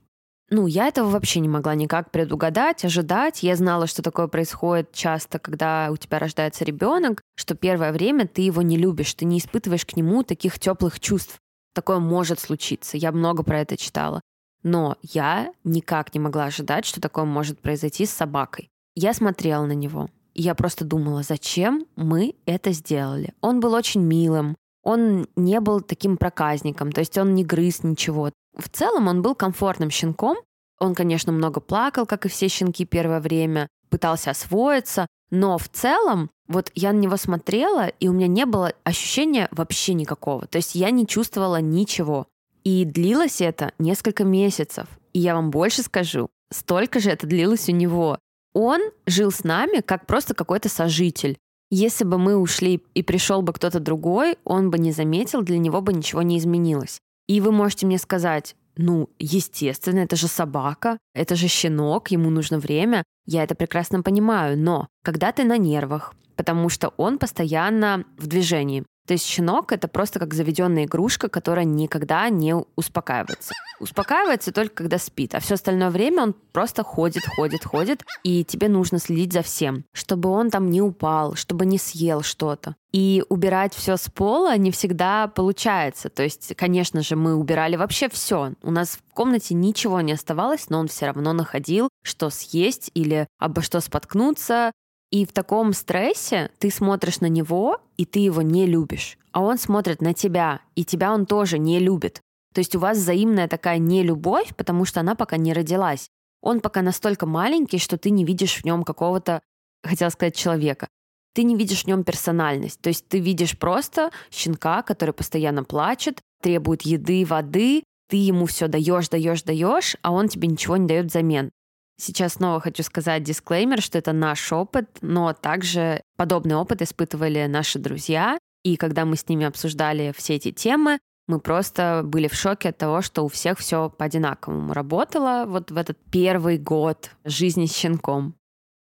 Ну, 0.51 0.66
я 0.66 0.88
этого 0.88 1.09
вообще 1.09 1.40
не 1.40 1.49
могла 1.49 1.75
никак 1.75 2.11
предугадать, 2.11 2.85
ожидать. 2.85 3.42
Я 3.42 3.57
знала, 3.57 3.87
что 3.87 4.03
такое 4.03 4.27
происходит 4.27 4.92
часто, 4.92 5.38
когда 5.38 5.88
у 5.90 5.97
тебя 5.97 6.18
рождается 6.18 6.64
ребенок, 6.64 7.23
что 7.37 7.55
первое 7.55 7.92
время 7.92 8.27
ты 8.27 8.42
его 8.42 8.62
не 8.62 8.77
любишь, 8.77 9.14
ты 9.14 9.25
не 9.25 9.38
испытываешь 9.38 9.87
к 9.87 9.97
нему 9.97 10.23
таких 10.23 10.59
теплых 10.59 11.01
чувств. 11.01 11.38
Такое 11.75 11.99
может 11.99 12.40
случиться. 12.40 12.97
Я 12.97 13.11
много 13.11 13.42
про 13.42 13.61
это 13.61 13.77
читала. 13.77 14.20
Но 14.64 14.96
я 15.03 15.53
никак 15.62 16.12
не 16.14 16.20
могла 16.20 16.46
ожидать, 16.46 16.85
что 16.85 17.00
такое 17.00 17.24
может 17.24 17.61
произойти 17.61 18.07
с 18.07 18.11
собакой. 18.11 18.68
Я 18.96 19.14
смотрела 19.14 19.64
на 19.66 19.72
него. 19.72 20.09
И 20.33 20.42
я 20.42 20.57
просто 20.57 20.85
думала, 20.85 21.22
зачем 21.22 21.87
мы 21.94 22.35
это 22.46 22.72
сделали. 22.72 23.35
Он 23.40 23.61
был 23.61 23.74
очень 23.74 24.03
милым, 24.03 24.57
он 24.83 25.29
не 25.37 25.61
был 25.61 25.81
таким 25.81 26.16
проказником, 26.16 26.92
то 26.92 27.00
есть 27.00 27.16
он 27.16 27.35
не 27.35 27.44
грыз 27.44 27.83
ничего. 27.83 28.31
В 28.57 28.68
целом 28.68 29.09
он 29.09 29.22
был 29.22 29.35
комфортным 29.35 29.90
щенком. 29.90 30.37
Он, 30.81 30.94
конечно, 30.94 31.33
много 31.33 31.61
плакал, 31.61 32.05
как 32.05 32.27
и 32.27 32.29
все 32.29 32.48
щенки 32.48 32.85
первое 32.85 33.20
время, 33.20 33.68
пытался 33.90 34.31
освоиться, 34.31 35.07
но 35.31 35.57
в 35.57 35.68
целом 35.68 36.31
вот 36.48 36.70
я 36.74 36.92
на 36.92 36.98
него 36.98 37.16
смотрела, 37.16 37.88
и 37.88 38.09
у 38.09 38.12
меня 38.12 38.27
не 38.27 38.44
было 38.44 38.72
ощущения 38.83 39.48
вообще 39.50 39.94
никакого. 39.94 40.46
То 40.46 40.59
есть 40.59 40.74
я 40.74 40.90
не 40.90 41.07
чувствовала 41.07 41.61
ничего. 41.61 42.27
И 42.64 42.85
длилось 42.85 43.40
это 43.40 43.72
несколько 43.79 44.24
месяцев. 44.24 44.87
И 45.12 45.20
я 45.20 45.35
вам 45.35 45.50
больше 45.50 45.83
скажу, 45.83 46.31
столько 46.50 46.98
же 46.98 47.11
это 47.11 47.27
длилось 47.27 47.68
у 47.68 47.72
него. 47.72 48.18
Он 48.55 48.81
жил 49.07 49.31
с 49.31 49.44
нами 49.44 49.81
как 49.81 50.07
просто 50.07 50.35
какой-то 50.35 50.68
сожитель. 50.68 51.37
Если 51.70 52.05
бы 52.05 52.18
мы 52.18 52.37
ушли 52.37 52.83
и 52.94 53.03
пришел 53.03 53.42
бы 53.42 53.53
кто-то 53.53 53.81
другой, 53.81 54.38
он 54.44 54.70
бы 54.70 54.79
не 54.79 54.92
заметил, 54.92 55.42
для 55.42 55.59
него 55.59 55.81
бы 55.81 55.92
ничего 55.92 56.22
не 56.22 56.38
изменилось. 56.38 57.00
И 57.27 57.40
вы 57.40 57.53
можете 57.53 57.87
мне 57.87 57.98
сказать, 57.98 58.55
ну, 58.77 59.09
естественно, 59.18 60.00
это 60.00 60.16
же 60.16 60.29
собака, 60.29 60.98
это 61.14 61.37
же 61.37 61.48
щенок, 61.48 62.11
ему 62.11 62.31
нужно 62.31 62.59
время. 62.59 63.03
Я 63.27 63.44
это 63.44 63.55
прекрасно 63.55 64.03
понимаю, 64.03 64.59
но 64.59 64.88
когда 65.03 65.33
ты 65.33 65.44
на 65.44 65.59
нервах, 65.59 66.14
потому 66.37 66.68
что 66.68 66.92
он 66.96 67.18
постоянно 67.18 68.05
в 68.18 68.27
движении, 68.27 68.85
то 69.07 69.12
есть 69.12 69.27
щенок 69.27 69.73
это 69.73 69.87
просто 69.87 70.19
как 70.19 70.33
заведенная 70.33 70.85
игрушка, 70.85 71.29
которая 71.29 71.64
никогда 71.64 72.29
не 72.31 72.55
успокаивается. 72.77 73.53
Успокаивается 73.81 74.53
только 74.53 74.75
когда 74.77 74.99
спит, 74.99 75.35
а 75.35 75.40
все 75.40 75.55
остальное 75.55 75.90
время 75.90 76.23
он 76.23 76.35
просто 76.53 76.83
ходит, 76.83 77.23
ходит, 77.37 77.64
ходит, 77.64 78.05
и 78.23 78.45
тебе 78.45 78.69
нужно 78.69 78.99
следить 78.99 79.33
за 79.33 79.43
всем, 79.43 79.85
чтобы 79.93 80.31
он 80.31 80.51
там 80.51 80.71
не 80.71 80.81
упал, 80.81 81.35
чтобы 81.35 81.67
не 81.67 81.79
съел 81.79 82.23
что-то. 82.23 82.77
И 82.93 83.25
убирать 83.29 83.75
все 83.75 83.97
с 83.97 84.09
пола 84.09 84.57
не 84.57 84.71
всегда 84.71 85.27
получается. 85.27 86.09
То 86.09 86.23
есть, 86.23 86.55
конечно 86.57 87.03
же, 87.03 87.17
мы 87.17 87.35
убирали 87.35 87.75
вообще 87.75 88.09
все. 88.09 88.53
У 88.62 88.71
нас 88.71 88.90
в 88.90 89.12
комнате 89.12 89.55
ничего 89.55 90.01
не 90.01 90.12
оставалось, 90.12 90.71
но 90.71 90.79
он 90.79 90.87
все 90.87 91.07
равно 91.07 91.33
находил, 91.33 91.88
что 92.05 92.31
съесть 92.31 92.93
или 92.95 93.27
обо 93.38 93.62
что 93.62 93.81
споткнуться, 93.81 94.71
и 95.14 95.24
в 95.24 95.33
таком 95.33 95.72
стрессе 95.74 96.50
ты 96.59 96.72
смотришь 96.72 97.20
на 97.20 97.27
него, 97.27 97.81
и 97.96 98.05
ты 98.05 98.18
его 98.18 98.42
не 98.42 98.66
любишь. 98.66 99.16
А 99.31 99.42
он 99.42 99.59
смотрит 99.59 100.03
на 100.03 100.12
тебя, 100.12 100.61
и 100.74 100.85
тебя 100.85 101.14
он 101.14 101.24
тоже 101.24 101.61
не 101.61 101.79
любит. 101.79 102.20
То 102.53 102.59
есть 102.59 102.74
у 102.74 102.81
вас 102.81 102.98
взаимная 102.98 103.46
такая 103.46 103.79
нелюбовь, 103.79 104.57
потому 104.57 104.85
что 104.85 104.98
она 104.98 105.14
пока 105.14 105.37
не 105.37 105.53
родилась. 105.53 106.09
Он 106.42 106.59
пока 106.61 106.83
настолько 106.83 107.27
маленький, 107.27 107.79
что 107.79 107.96
ты 107.96 108.11
не 108.11 108.24
видишь 108.24 108.57
в 108.57 108.64
нем 108.64 108.83
какого-то, 108.83 109.40
хотела 109.85 110.09
сказать, 110.09 110.35
человека. 110.35 110.88
Ты 111.33 111.44
не 111.44 111.55
видишь 111.55 111.85
в 111.85 111.87
нем 111.87 112.03
персональность. 112.03 112.81
То 112.81 112.88
есть 112.88 113.07
ты 113.07 113.20
видишь 113.20 113.57
просто 113.57 114.11
щенка, 114.33 114.83
который 114.83 115.14
постоянно 115.14 115.62
плачет, 115.62 116.22
требует 116.42 116.83
еды, 116.83 117.24
воды, 117.24 117.85
ты 118.09 118.16
ему 118.16 118.46
все 118.46 118.66
даешь, 118.66 119.09
даешь, 119.11 119.44
даешь, 119.44 119.96
а 120.03 120.11
он 120.11 120.27
тебе 120.27 120.48
ничего 120.48 120.77
не 120.77 120.88
дает 120.88 121.07
взамен. 121.07 121.53
Сейчас 121.97 122.35
снова 122.35 122.61
хочу 122.61 122.83
сказать 122.83 123.23
дисклеймер, 123.23 123.81
что 123.81 123.99
это 123.99 124.13
наш 124.13 124.53
опыт, 124.53 124.89
но 125.01 125.33
также 125.33 126.03
подобный 126.17 126.57
опыт 126.57 126.83
испытывали 126.83 127.47
наши 127.47 127.79
друзья. 127.79 128.39
И 128.65 128.77
когда 128.77 129.05
мы 129.05 129.17
с 129.17 129.29
ними 129.29 129.47
обсуждали 129.47 130.13
все 130.17 130.35
эти 130.35 130.51
темы, 130.51 130.99
мы 131.27 131.41
просто 131.41 132.03
были 132.05 132.29
в 132.29 132.35
шоке 132.35 132.71
от 132.71 132.79
того, 132.79 133.01
что 133.01 133.25
у 133.25 133.29
всех 133.29 133.59
все 133.59 133.89
по-одинаковому 133.91 134.73
работало 134.73 135.45
вот 135.47 135.71
в 135.71 135.77
этот 135.77 135.99
первый 136.11 136.59
год 136.59 137.11
жизни 137.25 137.67
с 137.67 137.75
щенком. 137.75 138.35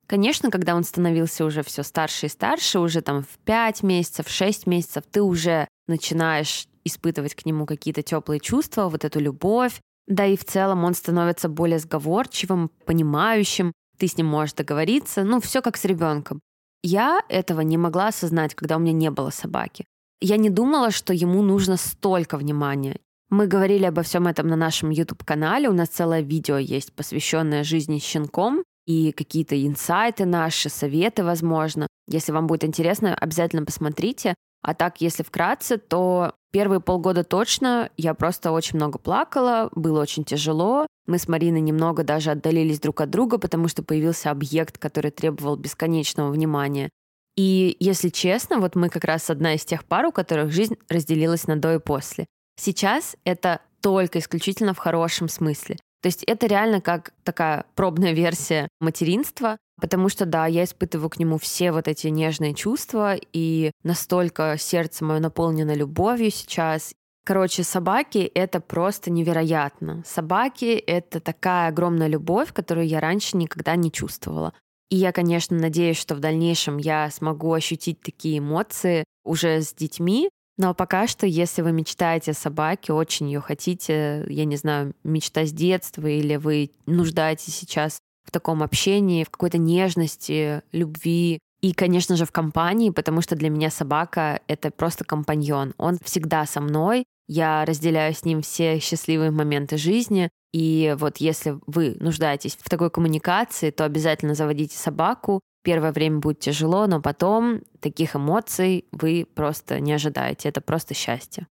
Конечно, 0.07 0.51
когда 0.51 0.75
он 0.75 0.85
становился 0.85 1.45
уже 1.45 1.63
все 1.63 1.83
старше 1.83 2.27
и 2.27 2.29
старше, 2.29 2.81
уже 2.81 3.01
там 3.01 3.23
в 3.23 3.39
5 3.45 3.83
месяцев, 3.83 4.29
6 4.29 4.67
месяцев, 4.67 5.05
ты 5.11 5.23
уже 5.23 5.69
начинаешь 5.87 6.67
испытывать 6.85 7.35
к 7.35 7.45
нему 7.45 7.67
какие-то 7.67 8.03
теплые 8.03 8.41
чувства, 8.41 8.89
вот 8.89 9.05
эту 9.05 9.21
любовь, 9.21 9.81
да 10.07 10.27
и 10.27 10.37
в 10.37 10.45
целом 10.45 10.85
он 10.85 10.95
становится 10.95 11.49
более 11.49 11.79
сговорчивым, 11.79 12.71
понимающим, 12.85 13.73
ты 13.99 14.07
с 14.07 14.17
ним 14.17 14.27
можешь 14.27 14.55
договориться, 14.55 15.25
ну, 15.25 15.41
все 15.41 15.63
как 15.63 15.77
с 15.77 15.85
ребенком. 15.85 16.41
Я 16.83 17.23
этого 17.29 17.61
не 17.61 17.77
могла 17.77 18.09
осознать, 18.09 18.55
когда 18.55 18.77
у 18.77 18.81
меня 18.81 18.93
не 18.93 19.11
было 19.11 19.31
собаки. 19.31 19.85
Я 20.21 20.37
не 20.37 20.51
думала, 20.51 20.91
что 20.91 21.13
ему 21.13 21.43
нужно 21.43 21.77
столько 21.77 22.37
внимания. 22.39 22.99
Мы 23.29 23.47
говорили 23.47 23.85
обо 23.85 24.03
всем 24.03 24.27
этом 24.27 24.49
на 24.49 24.57
нашем 24.57 24.91
YouTube-канале. 24.91 25.69
У 25.69 25.73
нас 25.73 25.89
целое 25.89 26.21
видео 26.21 26.59
есть, 26.59 26.93
посвященное 26.93 27.63
жизни 27.63 27.99
с 27.99 28.03
щенком 28.03 28.65
и 28.87 29.13
какие-то 29.13 29.55
инсайты 29.65 30.25
наши, 30.25 30.69
советы, 30.69 31.23
возможно. 31.23 31.87
Если 32.09 32.33
вам 32.33 32.47
будет 32.47 32.65
интересно, 32.65 33.15
обязательно 33.15 33.65
посмотрите. 33.65 34.35
А 34.63 34.75
так, 34.75 35.01
если 35.01 35.23
вкратце, 35.23 35.79
то 35.79 36.35
первые 36.51 36.81
полгода 36.81 37.25
точно 37.25 37.91
я 37.97 38.15
просто 38.15 38.53
очень 38.53 38.77
много 38.77 38.99
плакала, 38.99 39.71
было 39.75 40.01
очень 40.01 40.25
тяжело. 40.25 40.87
Мы 41.07 41.19
с 41.19 41.29
Мариной 41.29 41.61
немного 41.61 42.05
даже 42.05 42.31
отдалились 42.31 42.81
друг 42.81 43.01
от 43.01 43.11
друга, 43.11 43.39
потому 43.39 43.69
что 43.69 43.83
появился 43.83 44.31
объект, 44.31 44.79
который 44.79 45.11
требовал 45.11 45.57
бесконечного 45.57 46.31
внимания. 46.31 46.91
И, 47.37 47.77
если 47.81 48.09
честно, 48.09 48.59
вот 48.59 48.75
мы 48.75 48.89
как 48.89 49.05
раз 49.05 49.31
одна 49.31 49.55
из 49.55 49.65
тех 49.65 49.85
пар, 49.85 50.07
у 50.07 50.13
которых 50.13 50.53
жизнь 50.53 50.77
разделилась 50.89 51.47
на 51.47 51.57
до 51.57 51.75
и 51.75 51.79
после. 51.79 52.27
Сейчас 52.61 53.17
это 53.25 53.61
только 53.81 54.19
исключительно 54.19 54.75
в 54.75 54.79
хорошем 54.79 55.29
смысле. 55.29 55.77
То 56.03 56.07
есть 56.07 56.23
это 56.25 56.47
реально 56.47 56.81
как 56.81 57.13
такая 57.25 57.65
пробная 57.75 58.13
версия 58.13 58.69
материнства, 58.81 59.59
потому 59.81 60.09
что, 60.09 60.27
да, 60.27 60.47
я 60.47 60.65
испытываю 60.65 61.11
к 61.11 61.19
нему 61.19 61.39
все 61.39 61.73
вот 61.73 61.89
эти 61.89 62.09
нежные 62.09 62.55
чувства, 62.55 63.17
и 63.33 63.73
настолько 63.83 64.57
сердце 64.59 65.05
мое 65.05 65.21
наполнено 65.21 65.75
любовью 65.75 66.31
сейчас. 66.31 66.93
Короче, 67.25 67.63
собаки— 67.65 68.19
это 68.35 68.61
просто 68.61 69.11
невероятно. 69.11 70.03
Собаки— 70.07 70.65
это 70.87 71.21
такая 71.21 71.69
огромная 71.69 72.09
любовь, 72.09 72.53
которую 72.53 72.87
я 72.87 73.01
раньше 73.01 73.37
никогда 73.37 73.77
не 73.77 73.93
чувствовала. 73.93 74.53
И 74.89 74.97
я, 74.97 75.13
конечно, 75.13 75.57
надеюсь, 75.57 75.99
что 75.99 76.15
в 76.15 76.21
дальнейшем 76.21 76.79
я 76.79 77.11
смогу 77.11 77.53
ощутить 77.53 78.01
такие 78.01 78.39
эмоции 78.39 79.05
уже 79.25 79.61
с 79.61 79.73
детьми, 79.73 80.29
но 80.61 80.75
пока 80.75 81.07
что, 81.07 81.27
если 81.27 81.63
вы 81.63 81.73
мечтаете 81.73 82.33
о 82.33 82.35
собаке, 82.35 82.93
очень 82.93 83.29
ее 83.29 83.41
хотите, 83.41 84.27
я 84.29 84.45
не 84.45 84.57
знаю, 84.57 84.95
мечта 85.05 85.47
с 85.47 85.53
детства, 85.53 86.07
или 86.07 86.37
вы 86.37 86.73
нуждаетесь 86.85 87.55
сейчас 87.55 88.01
в 88.31 88.33
таком 88.33 88.63
общении, 88.63 89.25
в 89.25 89.31
какой-то 89.31 89.59
нежности, 89.59 90.63
любви, 90.73 91.41
и, 91.61 91.75
конечно 91.75 92.17
же, 92.17 92.25
в 92.25 92.33
компании, 92.33 92.89
потому 92.89 93.21
что 93.21 93.37
для 93.37 93.51
меня 93.51 93.71
собака— 93.71 94.41
это 94.47 94.71
просто 94.71 95.05
компаньон. 95.05 95.75
Он 95.77 95.99
всегда 96.03 96.47
со 96.47 96.61
мной, 96.61 97.05
я 97.29 97.65
разделяю 97.67 98.15
с 98.15 98.25
ним 98.25 98.41
все 98.41 98.79
счастливые 98.79 99.31
моменты 99.31 99.77
жизни. 99.77 100.31
И 100.53 100.97
вот 100.99 101.19
если 101.19 101.59
вы 101.67 101.97
нуждаетесь 102.01 102.57
в 102.59 102.69
такой 102.71 102.91
коммуникации, 102.91 103.71
то 103.71 103.85
обязательно 103.85 104.35
заводите 104.35 104.79
собаку, 104.79 105.41
Первое 105.63 105.93
время 105.93 106.21
будет 106.21 106.41
тяжело, 106.41 106.87
но 106.87 107.03
потом 107.03 107.61
таких 107.81 108.17
эмоций 108.17 108.87
вы 108.93 109.27
просто 109.35 109.79
не 109.79 109.93
ожидаете. 109.93 110.49
Это 110.49 110.63
просто 110.63 110.95
счастье. 110.95 111.47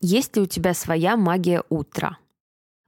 Есть 0.00 0.36
ли 0.36 0.42
у 0.42 0.46
тебя 0.46 0.74
своя 0.74 1.16
магия 1.16 1.62
утра? 1.70 2.18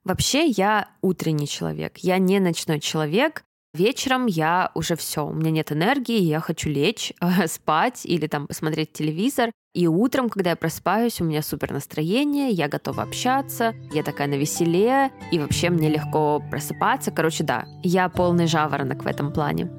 Вообще 0.05 0.47
я 0.49 0.88
утренний 1.01 1.49
человек, 1.49 1.99
я 1.99 2.19
не 2.19 2.38
ночной 2.38 2.79
человек. 2.79 3.43
вечером 3.73 4.27
я 4.27 4.71
уже 4.75 4.95
все, 4.97 5.27
у 5.27 5.33
меня 5.33 5.51
нет 5.51 5.73
энергии, 5.73 6.21
я 6.21 6.40
хочу 6.40 6.69
лечь, 6.69 7.12
спать 7.47 8.03
или 8.05 8.27
там 8.27 8.47
посмотреть 8.47 8.93
телевизор. 8.93 9.51
И 9.75 9.88
утром, 9.88 10.29
когда 10.29 10.51
я 10.51 10.57
просыпаюсь, 10.57 11.21
у 11.21 11.25
меня 11.25 11.43
супер 11.43 11.73
настроение, 11.73 12.51
я 12.51 12.69
готова 12.69 13.03
общаться, 13.03 13.75
я 13.93 14.05
такая 14.05 14.29
на 14.29 14.35
веселе, 14.35 15.11
и 15.33 15.38
вообще 15.40 15.71
мне 15.71 15.88
легко 15.88 16.40
просыпаться. 16.51 17.11
Короче, 17.11 17.43
да, 17.43 17.64
я 17.83 18.09
полный 18.09 18.47
жаворонок 18.47 19.03
в 19.03 19.07
этом 19.07 19.33
плане. 19.33 19.71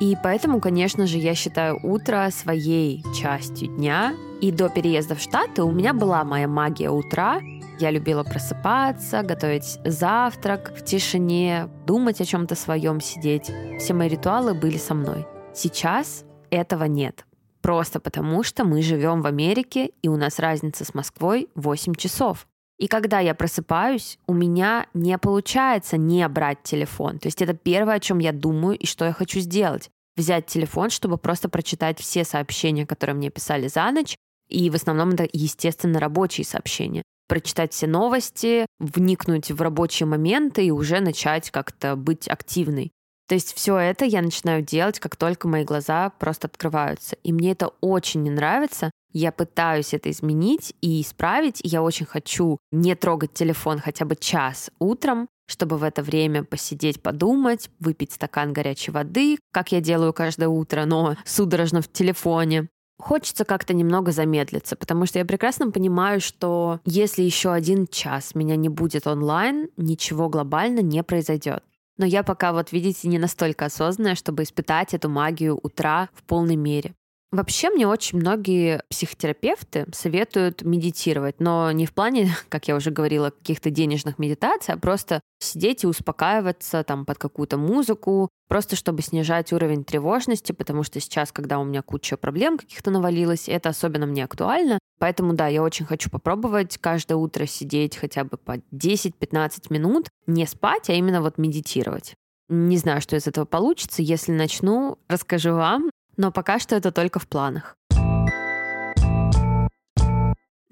И 0.00 0.16
поэтому, 0.22 0.60
конечно 0.60 1.06
же, 1.06 1.18
я 1.18 1.34
считаю 1.34 1.78
утро 1.82 2.30
своей 2.30 3.04
частью 3.14 3.68
дня. 3.76 4.14
И 4.40 4.50
до 4.50 4.68
переезда 4.68 5.14
в 5.14 5.20
Штаты 5.20 5.62
у 5.62 5.72
меня 5.72 5.92
была 5.92 6.24
моя 6.24 6.48
магия 6.48 6.90
утра, 6.90 7.40
я 7.78 7.90
любила 7.90 8.22
просыпаться, 8.22 9.22
готовить 9.22 9.78
завтрак 9.84 10.72
в 10.76 10.84
тишине, 10.84 11.68
думать 11.86 12.20
о 12.20 12.24
чем-то 12.24 12.54
своем, 12.54 13.00
сидеть. 13.00 13.50
Все 13.78 13.94
мои 13.94 14.08
ритуалы 14.08 14.54
были 14.54 14.76
со 14.76 14.94
мной. 14.94 15.26
Сейчас 15.54 16.24
этого 16.50 16.84
нет. 16.84 17.24
Просто 17.60 17.98
потому, 18.00 18.42
что 18.42 18.64
мы 18.64 18.82
живем 18.82 19.22
в 19.22 19.26
Америке, 19.26 19.90
и 20.02 20.08
у 20.08 20.16
нас 20.16 20.38
разница 20.38 20.84
с 20.84 20.94
Москвой 20.94 21.48
8 21.54 21.94
часов. 21.94 22.46
И 22.78 22.88
когда 22.88 23.20
я 23.20 23.34
просыпаюсь, 23.34 24.18
у 24.26 24.34
меня 24.34 24.86
не 24.94 25.16
получается 25.18 25.96
не 25.96 26.26
брать 26.28 26.62
телефон. 26.62 27.18
То 27.18 27.28
есть 27.28 27.40
это 27.40 27.54
первое, 27.54 27.94
о 27.94 28.00
чем 28.00 28.18
я 28.18 28.32
думаю 28.32 28.76
и 28.76 28.86
что 28.86 29.04
я 29.04 29.12
хочу 29.12 29.40
сделать. 29.40 29.90
Взять 30.16 30.46
телефон, 30.46 30.90
чтобы 30.90 31.16
просто 31.18 31.48
прочитать 31.48 31.98
все 32.00 32.24
сообщения, 32.24 32.86
которые 32.86 33.16
мне 33.16 33.30
писали 33.30 33.68
за 33.68 33.90
ночь. 33.90 34.16
И 34.48 34.70
в 34.70 34.74
основном 34.74 35.10
это, 35.10 35.28
естественно, 35.32 36.00
рабочие 36.00 36.44
сообщения 36.44 37.02
прочитать 37.26 37.72
все 37.72 37.86
новости, 37.86 38.66
вникнуть 38.78 39.50
в 39.50 39.60
рабочие 39.60 40.06
моменты 40.06 40.66
и 40.66 40.70
уже 40.70 41.00
начать 41.00 41.50
как-то 41.50 41.96
быть 41.96 42.28
активной. 42.28 42.92
То 43.26 43.34
есть 43.34 43.54
все 43.54 43.78
это 43.78 44.04
я 44.04 44.20
начинаю 44.20 44.62
делать, 44.62 45.00
как 45.00 45.16
только 45.16 45.48
мои 45.48 45.64
глаза 45.64 46.10
просто 46.10 46.46
открываются. 46.46 47.16
И 47.22 47.32
мне 47.32 47.52
это 47.52 47.70
очень 47.80 48.22
не 48.22 48.30
нравится. 48.30 48.90
Я 49.12 49.32
пытаюсь 49.32 49.94
это 49.94 50.10
изменить 50.10 50.74
и 50.82 51.00
исправить. 51.00 51.64
И 51.64 51.68
я 51.68 51.82
очень 51.82 52.04
хочу 52.04 52.58
не 52.70 52.94
трогать 52.94 53.32
телефон 53.32 53.78
хотя 53.78 54.04
бы 54.04 54.16
час 54.16 54.70
утром, 54.78 55.26
чтобы 55.46 55.78
в 55.78 55.84
это 55.84 56.02
время 56.02 56.44
посидеть, 56.44 57.02
подумать, 57.02 57.70
выпить 57.80 58.12
стакан 58.12 58.52
горячей 58.52 58.90
воды, 58.90 59.38
как 59.52 59.72
я 59.72 59.80
делаю 59.80 60.12
каждое 60.12 60.48
утро, 60.48 60.84
но 60.84 61.16
судорожно 61.24 61.80
в 61.80 61.90
телефоне, 61.90 62.68
Хочется 62.98 63.44
как-то 63.44 63.74
немного 63.74 64.12
замедлиться, 64.12 64.76
потому 64.76 65.06
что 65.06 65.18
я 65.18 65.24
прекрасно 65.24 65.70
понимаю, 65.70 66.20
что 66.20 66.80
если 66.84 67.22
еще 67.22 67.52
один 67.52 67.86
час 67.86 68.34
меня 68.34 68.56
не 68.56 68.68
будет 68.68 69.06
онлайн, 69.06 69.68
ничего 69.76 70.28
глобально 70.28 70.80
не 70.80 71.02
произойдет. 71.02 71.64
Но 71.96 72.06
я 72.06 72.22
пока, 72.22 72.52
вот 72.52 72.72
видите, 72.72 73.08
не 73.08 73.18
настолько 73.18 73.66
осознанная, 73.66 74.14
чтобы 74.14 74.42
испытать 74.42 74.94
эту 74.94 75.08
магию 75.08 75.58
утра 75.62 76.08
в 76.14 76.22
полной 76.24 76.56
мере. 76.56 76.94
Вообще 77.34 77.68
мне 77.68 77.88
очень 77.88 78.20
многие 78.20 78.84
психотерапевты 78.88 79.86
советуют 79.92 80.62
медитировать, 80.62 81.40
но 81.40 81.72
не 81.72 81.84
в 81.84 81.92
плане, 81.92 82.32
как 82.48 82.68
я 82.68 82.76
уже 82.76 82.92
говорила, 82.92 83.30
каких-то 83.30 83.70
денежных 83.70 84.20
медитаций, 84.20 84.72
а 84.72 84.78
просто 84.78 85.20
сидеть 85.40 85.82
и 85.82 85.88
успокаиваться 85.88 86.84
там 86.84 87.04
под 87.04 87.18
какую-то 87.18 87.58
музыку, 87.58 88.28
просто 88.46 88.76
чтобы 88.76 89.02
снижать 89.02 89.52
уровень 89.52 89.82
тревожности, 89.82 90.52
потому 90.52 90.84
что 90.84 91.00
сейчас, 91.00 91.32
когда 91.32 91.58
у 91.58 91.64
меня 91.64 91.82
куча 91.82 92.16
проблем 92.16 92.56
каких-то 92.56 92.92
навалилось, 92.92 93.48
это 93.48 93.70
особенно 93.70 94.06
мне 94.06 94.22
актуально. 94.22 94.78
Поэтому 95.00 95.32
да, 95.32 95.48
я 95.48 95.64
очень 95.64 95.86
хочу 95.86 96.10
попробовать 96.10 96.78
каждое 96.78 97.16
утро 97.16 97.46
сидеть 97.46 97.96
хотя 97.96 98.22
бы 98.22 98.36
по 98.36 98.58
10-15 98.72 99.50
минут, 99.70 100.06
не 100.28 100.46
спать, 100.46 100.88
а 100.88 100.92
именно 100.92 101.20
вот 101.20 101.36
медитировать. 101.38 102.14
Не 102.48 102.76
знаю, 102.76 103.00
что 103.00 103.16
из 103.16 103.26
этого 103.26 103.44
получится. 103.44 104.02
Если 104.02 104.30
начну, 104.30 104.98
расскажу 105.08 105.54
вам. 105.54 105.90
Но 106.16 106.30
пока 106.30 106.58
что 106.58 106.76
это 106.76 106.92
только 106.92 107.18
в 107.18 107.28
планах. 107.28 107.76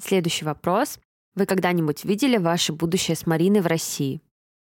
Следующий 0.01 0.45
вопрос. 0.45 0.99
Вы 1.35 1.47
когда-нибудь 1.47 2.05
видели 2.05 2.37
ваше 2.37 2.73
будущее 2.73 3.17
с 3.17 3.27
Мариной 3.27 3.61
в 3.61 3.67
России? 3.67 4.21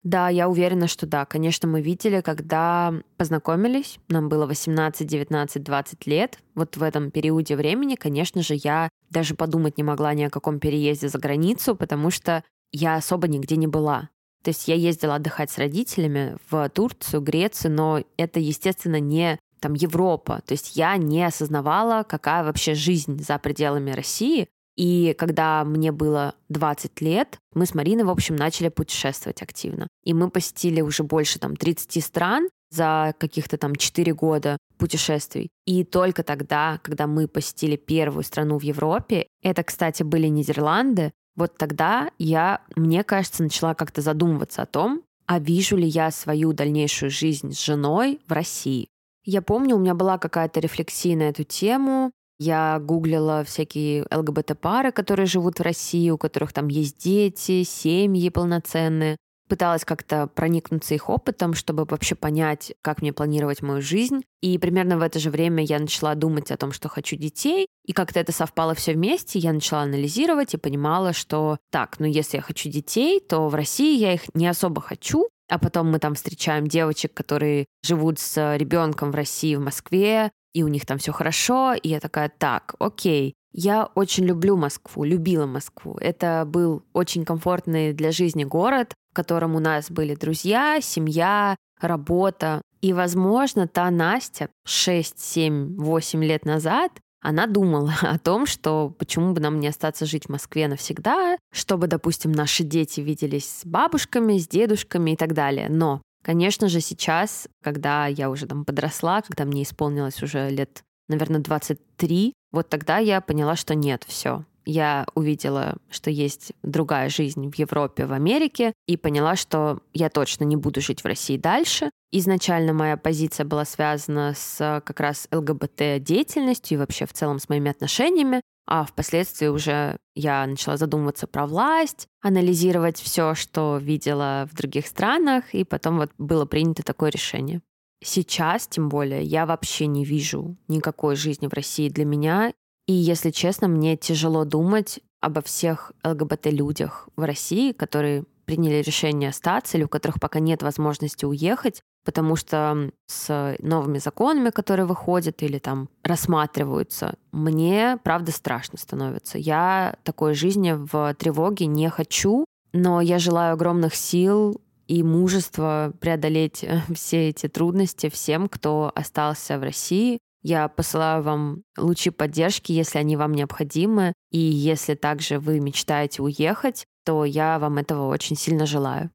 Да, 0.04 0.30
я 0.30 0.48
уверена, 0.48 0.88
что 0.88 1.08
да. 1.08 1.26
Конечно, 1.26 1.68
мы 1.68 1.82
видели, 1.82 2.22
когда 2.22 2.94
познакомились. 3.18 4.00
Нам 4.08 4.30
было 4.30 4.46
18, 4.46 5.08
19, 5.08 5.64
20 5.64 6.08
лет. 6.08 6.40
Вот 6.54 6.78
в 6.78 6.84
этом 6.84 7.10
периоде 7.10 7.56
времени, 7.56 7.96
конечно 7.96 8.44
же, 8.44 8.56
я 8.56 8.90
даже 9.10 9.34
подумать 9.34 9.78
не 9.78 9.84
могла 9.84 10.14
ни 10.14 10.24
о 10.24 10.30
каком 10.30 10.60
переезде 10.60 11.10
за 11.10 11.18
границу, 11.18 11.76
потому 11.76 12.12
что 12.12 12.44
я 12.72 12.96
особо 12.96 13.28
нигде 13.28 13.56
не 13.56 13.68
была. 13.68 14.10
То 14.44 14.50
есть 14.50 14.68
я 14.68 14.76
ездила 14.76 15.16
отдыхать 15.16 15.50
с 15.50 15.58
родителями 15.58 16.38
в 16.52 16.70
Турцию, 16.70 17.22
Грецию, 17.22 17.72
но 17.74 18.04
это, 18.16 18.40
естественно, 18.40 19.00
не 19.00 19.40
там 19.60 19.74
Европа. 19.74 20.42
То 20.46 20.54
есть 20.54 20.76
я 20.76 20.96
не 20.98 21.24
осознавала, 21.24 22.04
какая 22.04 22.44
вообще 22.44 22.74
жизнь 22.74 23.24
за 23.24 23.38
пределами 23.38 23.92
России. 23.92 24.48
И 24.76 25.16
когда 25.18 25.64
мне 25.64 25.92
было 25.92 26.36
20 26.50 27.00
лет, 27.02 27.38
мы 27.54 27.66
с 27.66 27.74
Мариной, 27.74 28.04
в 28.04 28.10
общем, 28.10 28.36
начали 28.36 28.70
путешествовать 28.70 29.42
активно. 29.42 29.88
И 30.04 30.14
мы 30.14 30.30
посетили 30.30 30.82
уже 30.82 31.04
больше 31.04 31.40
там 31.40 31.56
30 31.56 32.04
стран 32.04 32.50
за 32.72 33.16
каких-то 33.18 33.58
там 33.58 33.76
4 33.76 34.14
года 34.14 34.58
путешествий. 34.78 35.50
И 35.66 35.84
только 35.86 36.24
тогда, 36.24 36.80
когда 36.84 37.08
мы 37.08 37.28
посетили 37.28 37.78
первую 37.78 38.24
страну 38.24 38.58
в 38.60 38.64
Европе, 38.64 39.28
это, 39.42 39.64
кстати, 39.64 40.04
были 40.04 40.28
Нидерланды, 40.28 41.12
вот 41.36 41.58
тогда 41.58 42.12
я, 42.18 42.62
мне 42.76 43.04
кажется, 43.04 43.44
начала 43.44 43.76
как-то 43.76 44.02
задумываться 44.02 44.62
о 44.62 44.66
том, 44.66 45.04
а 45.26 45.40
вижу 45.40 45.76
ли 45.76 45.88
я 45.88 46.12
свою 46.12 46.54
дальнейшую 46.54 47.10
жизнь 47.10 47.52
с 47.52 47.64
женой 47.64 48.20
в 48.28 48.32
России. 48.32 48.88
Я 49.26 49.42
помню, 49.42 49.76
у 49.76 49.80
меня 49.80 49.96
была 49.96 50.20
какая-то 50.20 50.60
рефлексия 50.60 51.16
на 51.18 51.24
эту 51.24 51.44
тему. 51.44 52.12
Я 52.38 52.80
гуглила 52.80 53.44
всякие 53.44 54.06
ЛГБТ-пары, 54.12 54.92
которые 54.92 55.26
живут 55.26 55.58
в 55.58 55.64
России, 55.64 56.12
у 56.12 56.18
которых 56.18 56.54
там 56.54 56.68
есть 56.68 57.04
дети, 57.04 57.64
семьи 57.64 58.30
полноценные. 58.30 59.18
Пыталась 59.48 59.86
как-то 59.86 60.28
проникнуться 60.28 60.96
их 60.96 61.10
опытом, 61.10 61.54
чтобы 61.54 61.86
вообще 61.86 62.16
понять, 62.16 62.74
как 62.82 63.02
мне 63.02 63.14
планировать 63.14 63.62
мою 63.62 63.82
жизнь. 63.82 64.24
И 64.42 64.58
примерно 64.58 64.98
в 64.98 65.02
это 65.02 65.20
же 65.20 65.32
время 65.32 65.64
я 65.64 65.80
начала 65.80 66.14
думать 66.16 66.52
о 66.52 66.58
том, 66.58 66.72
что 66.72 66.90
хочу 66.90 67.16
детей. 67.16 67.68
И 67.86 67.94
как-то 67.94 68.20
это 68.20 68.32
совпало 68.32 68.76
все 68.76 68.94
вместе. 68.94 69.40
Я 69.40 69.54
начала 69.54 69.84
анализировать 69.84 70.54
и 70.54 70.58
понимала, 70.58 71.14
что 71.14 71.58
так, 71.72 72.00
ну 72.00 72.06
если 72.06 72.38
я 72.38 72.44
хочу 72.44 72.70
детей, 72.70 73.20
то 73.20 73.48
в 73.48 73.56
России 73.56 73.98
я 73.98 74.14
их 74.14 74.24
не 74.34 74.48
особо 74.48 74.82
хочу, 74.82 75.30
а 75.50 75.60
потом 75.60 75.92
мы 75.92 76.00
там 76.00 76.16
встречаем 76.16 76.68
девочек, 76.68 77.14
которые 77.14 77.66
живут 77.84 78.20
с 78.20 78.58
ребенком 78.58 79.12
в 79.12 79.16
России, 79.16 79.56
в 79.56 79.62
Москве, 79.62 80.32
и 80.54 80.64
у 80.64 80.68
них 80.68 80.86
там 80.86 80.98
все 80.98 81.12
хорошо, 81.12 81.74
и 81.74 81.90
я 81.90 82.00
такая, 82.00 82.30
так, 82.30 82.76
окей, 82.80 83.36
я 83.52 83.86
очень 83.96 84.26
люблю 84.26 84.58
Москву, 84.58 85.04
любила 85.04 85.46
Москву. 85.46 85.98
Это 86.02 86.44
был 86.46 86.84
очень 86.94 87.24
комфортный 87.24 87.94
для 87.94 88.12
жизни 88.12 88.44
город, 88.44 88.94
в 89.12 89.16
котором 89.16 89.56
у 89.56 89.60
нас 89.60 89.90
были 89.90 90.16
друзья, 90.16 90.80
семья, 90.82 91.56
работа. 91.80 92.62
И, 92.82 92.94
возможно, 92.94 93.68
та 93.68 93.90
Настя 93.92 94.50
6, 94.66 95.18
7, 95.20 95.78
8 95.78 96.24
лет 96.24 96.46
назад 96.46 96.92
она 97.22 97.48
думала 97.48 97.94
о 98.02 98.20
том, 98.20 98.46
что 98.46 98.90
почему 98.98 99.34
бы 99.34 99.42
нам 99.42 99.60
не 99.60 99.68
остаться 99.68 100.06
жить 100.06 100.26
в 100.26 100.30
Москве 100.30 100.68
навсегда, 100.68 101.38
чтобы, 101.52 101.88
допустим, 101.88 102.32
наши 102.32 102.64
дети 102.64 103.02
виделись 103.02 103.50
с 103.50 103.66
бабушками, 103.66 104.38
с 104.38 104.48
дедушками 104.48 105.12
и 105.12 105.16
так 105.16 105.34
далее. 105.34 105.68
Но, 105.70 106.02
конечно 106.24 106.70
же, 106.70 106.82
сейчас, 106.82 107.48
когда 107.64 108.08
я 108.08 108.30
уже 108.30 108.46
там 108.46 108.66
подросла, 108.66 109.22
когда 109.22 109.46
мне 109.46 109.64
исполнилось 109.64 110.22
уже 110.22 110.50
лет, 110.50 110.84
наверное, 111.08 111.42
23, 111.42 112.34
вот 112.52 112.70
тогда 112.70 112.98
я 113.00 113.22
поняла, 113.22 113.56
что 113.56 113.76
нет, 113.76 114.04
все, 114.08 114.46
я 114.66 115.06
увидела, 115.16 115.78
что 115.90 116.10
есть 116.10 116.54
другая 116.64 117.10
жизнь 117.10 117.50
в 117.50 117.56
Европе, 117.56 118.06
в 118.06 118.14
Америке, 118.14 118.74
и 118.88 118.98
поняла, 118.98 119.36
что 119.36 119.80
я 119.94 120.10
точно 120.10 120.44
не 120.44 120.56
буду 120.56 120.82
жить 120.82 121.04
в 121.04 121.06
России 121.08 121.38
дальше. 121.38 121.92
Изначально 122.12 122.74
моя 122.74 122.98
позиция 122.98 123.46
была 123.46 123.66
связана 123.66 124.34
с 124.36 124.82
как 124.86 125.00
раз 125.00 125.28
ЛГБТ-деятельностью 125.32 126.76
и 126.76 126.80
вообще 126.80 127.06
в 127.06 127.14
целом 127.14 127.40
с 127.40 127.50
моими 127.50 127.72
отношениями. 127.72 128.42
А 128.68 128.84
впоследствии 128.84 129.48
уже 129.48 129.98
я 130.16 130.46
начала 130.48 130.76
задумываться 130.78 131.28
про 131.28 131.46
власть, 131.46 132.08
анализировать 132.22 133.00
все, 133.00 133.36
что 133.36 133.78
видела 133.78 134.50
в 134.52 134.56
других 134.56 134.88
странах, 134.88 135.54
и 135.54 135.64
потом 135.64 135.98
вот 135.98 136.12
было 136.18 136.46
принято 136.46 136.82
такое 136.82 137.12
решение. 137.12 137.62
Сейчас, 138.04 138.68
тем 138.68 138.90
более, 138.90 139.24
я 139.24 139.46
вообще 139.46 139.86
не 139.88 140.04
вижу 140.04 140.58
никакой 140.68 141.16
жизни 141.16 141.48
в 141.48 141.54
России 141.54 141.90
для 141.90 142.06
меня, 142.06 142.54
и, 142.88 142.94
если 142.94 143.32
честно, 143.32 143.68
мне 143.68 143.98
тяжело 143.98 144.46
думать 144.46 145.00
обо 145.22 145.42
всех 145.42 145.92
ЛГБТ-людях 146.04 147.10
в 147.16 147.24
России, 147.24 147.72
которые 147.72 148.26
приняли 148.46 148.84
решение 148.84 149.30
остаться 149.30 149.78
или 149.78 149.86
у 149.86 149.88
которых 149.88 150.20
пока 150.20 150.40
нет 150.40 150.62
возможности 150.62 151.26
уехать, 151.26 151.82
потому 152.06 152.36
что 152.36 152.92
с 153.08 153.56
новыми 153.60 153.98
законами, 153.98 154.52
которые 154.52 154.86
выходят 154.86 155.42
или 155.42 155.58
там 155.58 155.90
рассматриваются, 156.04 157.16
мне, 157.32 157.98
правда, 158.04 158.32
страшно 158.32 158.78
становится. 158.78 159.40
Я 159.40 159.96
такой 160.04 160.36
жизни 160.36 160.74
в 160.78 161.16
тревоге 161.16 161.66
не 161.66 161.90
хочу, 161.90 162.46
но 162.72 163.02
я 163.02 163.18
желаю 163.18 163.54
огромных 163.54 163.96
сил 163.96 164.62
и 164.88 165.02
мужество 165.02 165.94
преодолеть 166.00 166.64
э, 166.64 166.82
все 166.94 167.30
эти 167.30 167.48
трудности 167.48 168.10
всем, 168.10 168.48
кто 168.48 168.92
остался 168.94 169.58
в 169.58 169.64
России. 169.64 170.20
Я 170.48 170.68
посылаю 170.68 171.24
вам 171.24 171.64
лучи 171.76 172.12
поддержки, 172.12 172.72
если 172.72 173.00
они 173.00 173.18
вам 173.18 173.34
необходимы. 173.34 174.14
И 174.30 174.38
если 174.38 174.94
также 174.94 175.40
вы 175.40 175.60
мечтаете 175.60 176.22
уехать, 176.22 176.86
то 177.04 177.26
я 177.26 177.58
вам 177.58 177.80
этого 177.80 178.10
очень 178.10 178.36
сильно 178.36 178.68
желаю. 178.68 179.10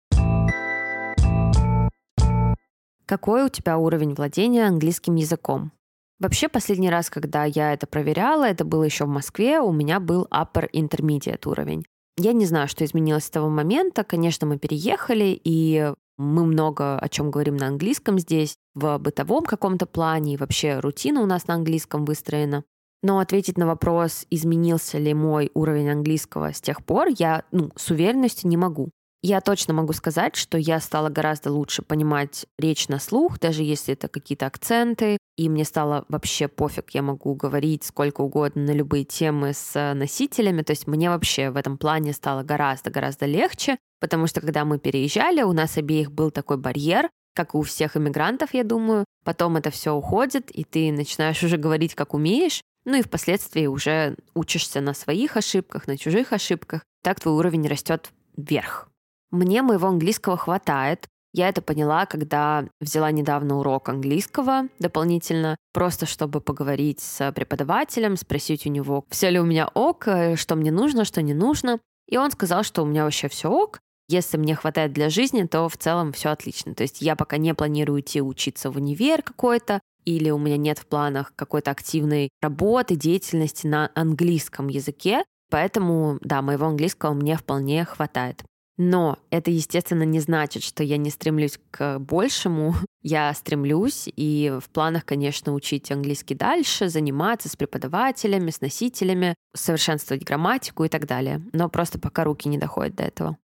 Какой 3.07 3.45
у 3.45 3.49
тебя 3.49 3.79
уровень 3.79 4.15
владения 4.15 4.67
английским 4.67 5.15
языком? 5.15 5.71
Вообще, 6.19 6.49
последний 6.49 6.91
раз, 6.91 7.11
когда 7.11 7.45
я 7.45 7.75
это 7.75 7.87
проверяла, 7.87 8.49
это 8.49 8.65
было 8.65 8.83
еще 8.83 9.05
в 9.05 9.11
Москве, 9.11 9.61
у 9.61 9.71
меня 9.71 10.01
был 10.01 10.27
upper 10.33 10.69
intermediate 10.73 11.49
уровень. 11.49 11.85
Я 12.17 12.33
не 12.33 12.45
знаю, 12.45 12.67
что 12.67 12.85
изменилось 12.85 13.27
с 13.27 13.31
того 13.31 13.49
момента. 13.49 14.03
Конечно, 14.03 14.49
мы 14.49 14.59
переехали, 14.59 15.41
и 15.45 15.93
мы 16.21 16.45
много 16.45 16.99
о 16.99 17.09
чем 17.09 17.31
говорим 17.31 17.57
на 17.57 17.67
английском 17.67 18.19
здесь, 18.19 18.57
в 18.75 18.99
бытовом 18.99 19.45
каком-то 19.45 19.87
плане, 19.87 20.35
и 20.35 20.37
вообще 20.37 20.79
рутина 20.79 21.23
у 21.23 21.27
нас 21.27 21.47
на 21.47 21.55
английском 21.55 22.05
выстроена. 22.05 22.63
Но 23.03 23.19
ответить 23.19 23.57
на 23.57 23.67
вопрос, 23.67 24.27
изменился 24.31 24.99
ли 24.99 25.15
мой 25.15 25.51
уровень 25.55 25.91
английского 25.91 26.53
с 26.53 26.61
тех 26.61 26.85
пор, 26.85 27.09
я 27.19 27.45
ну, 27.51 27.71
с 27.75 27.91
уверенностью 27.91 28.51
не 28.51 28.59
могу. 28.59 28.91
Я 29.23 29.41
точно 29.41 29.75
могу 29.75 29.93
сказать, 29.93 30.37
что 30.37 30.57
я 30.57 30.81
стала 30.81 31.11
гораздо 31.11 31.51
лучше 31.53 31.83
понимать 31.83 32.47
речь 32.59 32.89
на 32.89 32.99
слух, 32.99 33.39
даже 33.39 33.63
если 33.63 33.93
это 33.93 34.09
какие-то 34.09 34.47
акценты, 34.47 35.19
и 35.37 35.49
мне 35.49 35.65
стало 35.65 36.07
вообще 36.09 36.49
пофиг, 36.49 36.91
я 36.91 37.03
могу 37.03 37.35
говорить 37.35 37.85
сколько 37.85 38.23
угодно 38.23 38.63
на 38.63 38.71
любые 38.73 39.05
темы 39.05 39.53
с 39.53 39.95
носителями, 39.95 40.63
то 40.63 40.73
есть 40.73 40.87
мне 40.87 41.11
вообще 41.11 41.51
в 41.51 41.57
этом 41.57 41.77
плане 41.77 42.15
стало 42.15 42.43
гораздо-гораздо 42.43 43.27
легче, 43.27 43.79
потому 44.01 44.27
что 44.27 44.41
когда 44.41 44.65
мы 44.65 44.79
переезжали, 44.79 45.43
у 45.43 45.53
нас 45.53 45.77
обеих 45.77 46.11
был 46.11 46.31
такой 46.31 46.57
барьер, 46.57 47.09
как 47.35 47.55
и 47.55 47.59
у 47.59 47.63
всех 47.63 47.97
иммигрантов, 47.97 48.55
я 48.55 48.65
думаю. 48.65 49.05
Потом 49.25 49.57
это 49.57 49.71
все 49.71 49.93
уходит, 49.93 50.51
и 50.51 50.65
ты 50.65 50.91
начинаешь 50.91 51.43
уже 51.43 51.57
говорить, 51.57 51.95
как 51.95 52.15
умеешь, 52.15 52.63
ну 52.85 52.97
и 52.97 53.03
впоследствии 53.03 53.67
уже 53.67 54.17
учишься 54.35 54.81
на 54.81 54.95
своих 54.95 55.37
ошибках, 55.37 55.87
на 55.87 55.97
чужих 55.97 56.33
ошибках. 56.33 56.83
Так 57.03 57.21
твой 57.21 57.35
уровень 57.35 57.69
растет 57.69 58.11
вверх. 58.37 58.89
Мне 59.31 59.63
моего 59.63 59.89
английского 59.89 60.37
хватает. 60.37 61.07
Я 61.33 61.49
это 61.49 61.63
поняла, 61.63 62.07
когда 62.07 62.67
взяла 62.81 63.13
недавно 63.13 63.59
урок 63.59 63.89
английского 63.89 64.65
дополнительно, 64.81 65.57
просто 65.73 66.07
чтобы 66.07 66.41
поговорить 66.41 67.01
с 67.01 67.31
преподавателем, 67.33 68.17
спросить 68.17 68.67
у 68.67 68.71
него, 68.71 69.05
все 69.11 69.31
ли 69.31 69.39
у 69.39 69.45
меня 69.45 69.69
ок, 69.69 70.09
э, 70.09 70.35
что 70.35 70.57
мне 70.57 70.73
нужно, 70.73 71.05
что 71.05 71.23
не 71.23 71.35
нужно. 71.35 71.79
И 72.09 72.17
он 72.17 72.33
сказал, 72.33 72.65
что 72.65 72.83
у 72.83 72.87
меня 72.87 73.05
вообще 73.05 73.29
все 73.29 73.49
ок. 73.49 73.81
Если 74.11 74.37
мне 74.39 74.57
хватает 74.57 74.93
для 74.93 75.09
жизни, 75.09 75.45
то 75.45 75.69
в 75.69 75.77
целом 75.77 76.13
все 76.13 76.31
отлично. 76.31 76.75
То 76.75 76.83
есть 76.83 77.01
я 77.01 77.15
пока 77.15 77.37
не 77.37 77.55
планирую 77.55 78.01
идти 78.01 78.21
учиться 78.21 78.69
в 78.69 78.77
универ 78.77 79.23
какой-то, 79.23 79.79
или 80.05 80.31
у 80.31 80.39
меня 80.39 80.57
нет 80.57 80.81
в 80.81 80.87
планах 80.87 81.33
какой-то 81.37 81.71
активной 81.71 82.31
работы, 82.43 82.97
деятельности 82.97 83.69
на 83.69 83.93
английском 83.95 84.67
языке. 84.67 85.23
Поэтому, 85.49 86.19
да, 86.23 86.43
моего 86.43 86.67
английского 86.67 87.13
мне 87.13 87.37
вполне 87.37 87.85
хватает. 87.85 88.43
Но 88.77 89.19
это, 89.31 89.53
естественно, 89.53 90.03
не 90.03 90.19
значит, 90.19 90.65
что 90.65 90.83
я 90.83 90.97
не 90.97 91.11
стремлюсь 91.11 91.61
к 91.71 91.99
большему. 92.01 92.75
Я 93.03 93.33
стремлюсь, 93.33 94.11
и 94.15 94.59
в 94.63 94.69
планах, 94.69 95.07
конечно, 95.07 95.55
учить 95.55 95.91
английский 95.91 96.35
дальше, 96.35 96.91
заниматься 96.91 97.49
с 97.49 97.57
преподавателями, 97.57 98.51
с 98.51 98.61
носителями, 98.61 99.35
совершенствовать 99.57 100.23
грамматику 100.23 100.85
и 100.85 100.89
так 100.89 101.07
далее. 101.07 101.41
Но 101.55 101.71
просто 101.71 101.99
пока 101.99 102.25
руки 102.25 102.49
не 102.49 102.59
доходят 102.59 102.97
до 102.97 103.05
этого. 103.05 103.39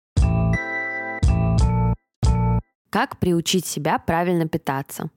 Как 2.95 3.19
приучить 3.19 3.65
себя 3.65 3.99
правильно 3.99 4.47
питаться? 4.47 5.09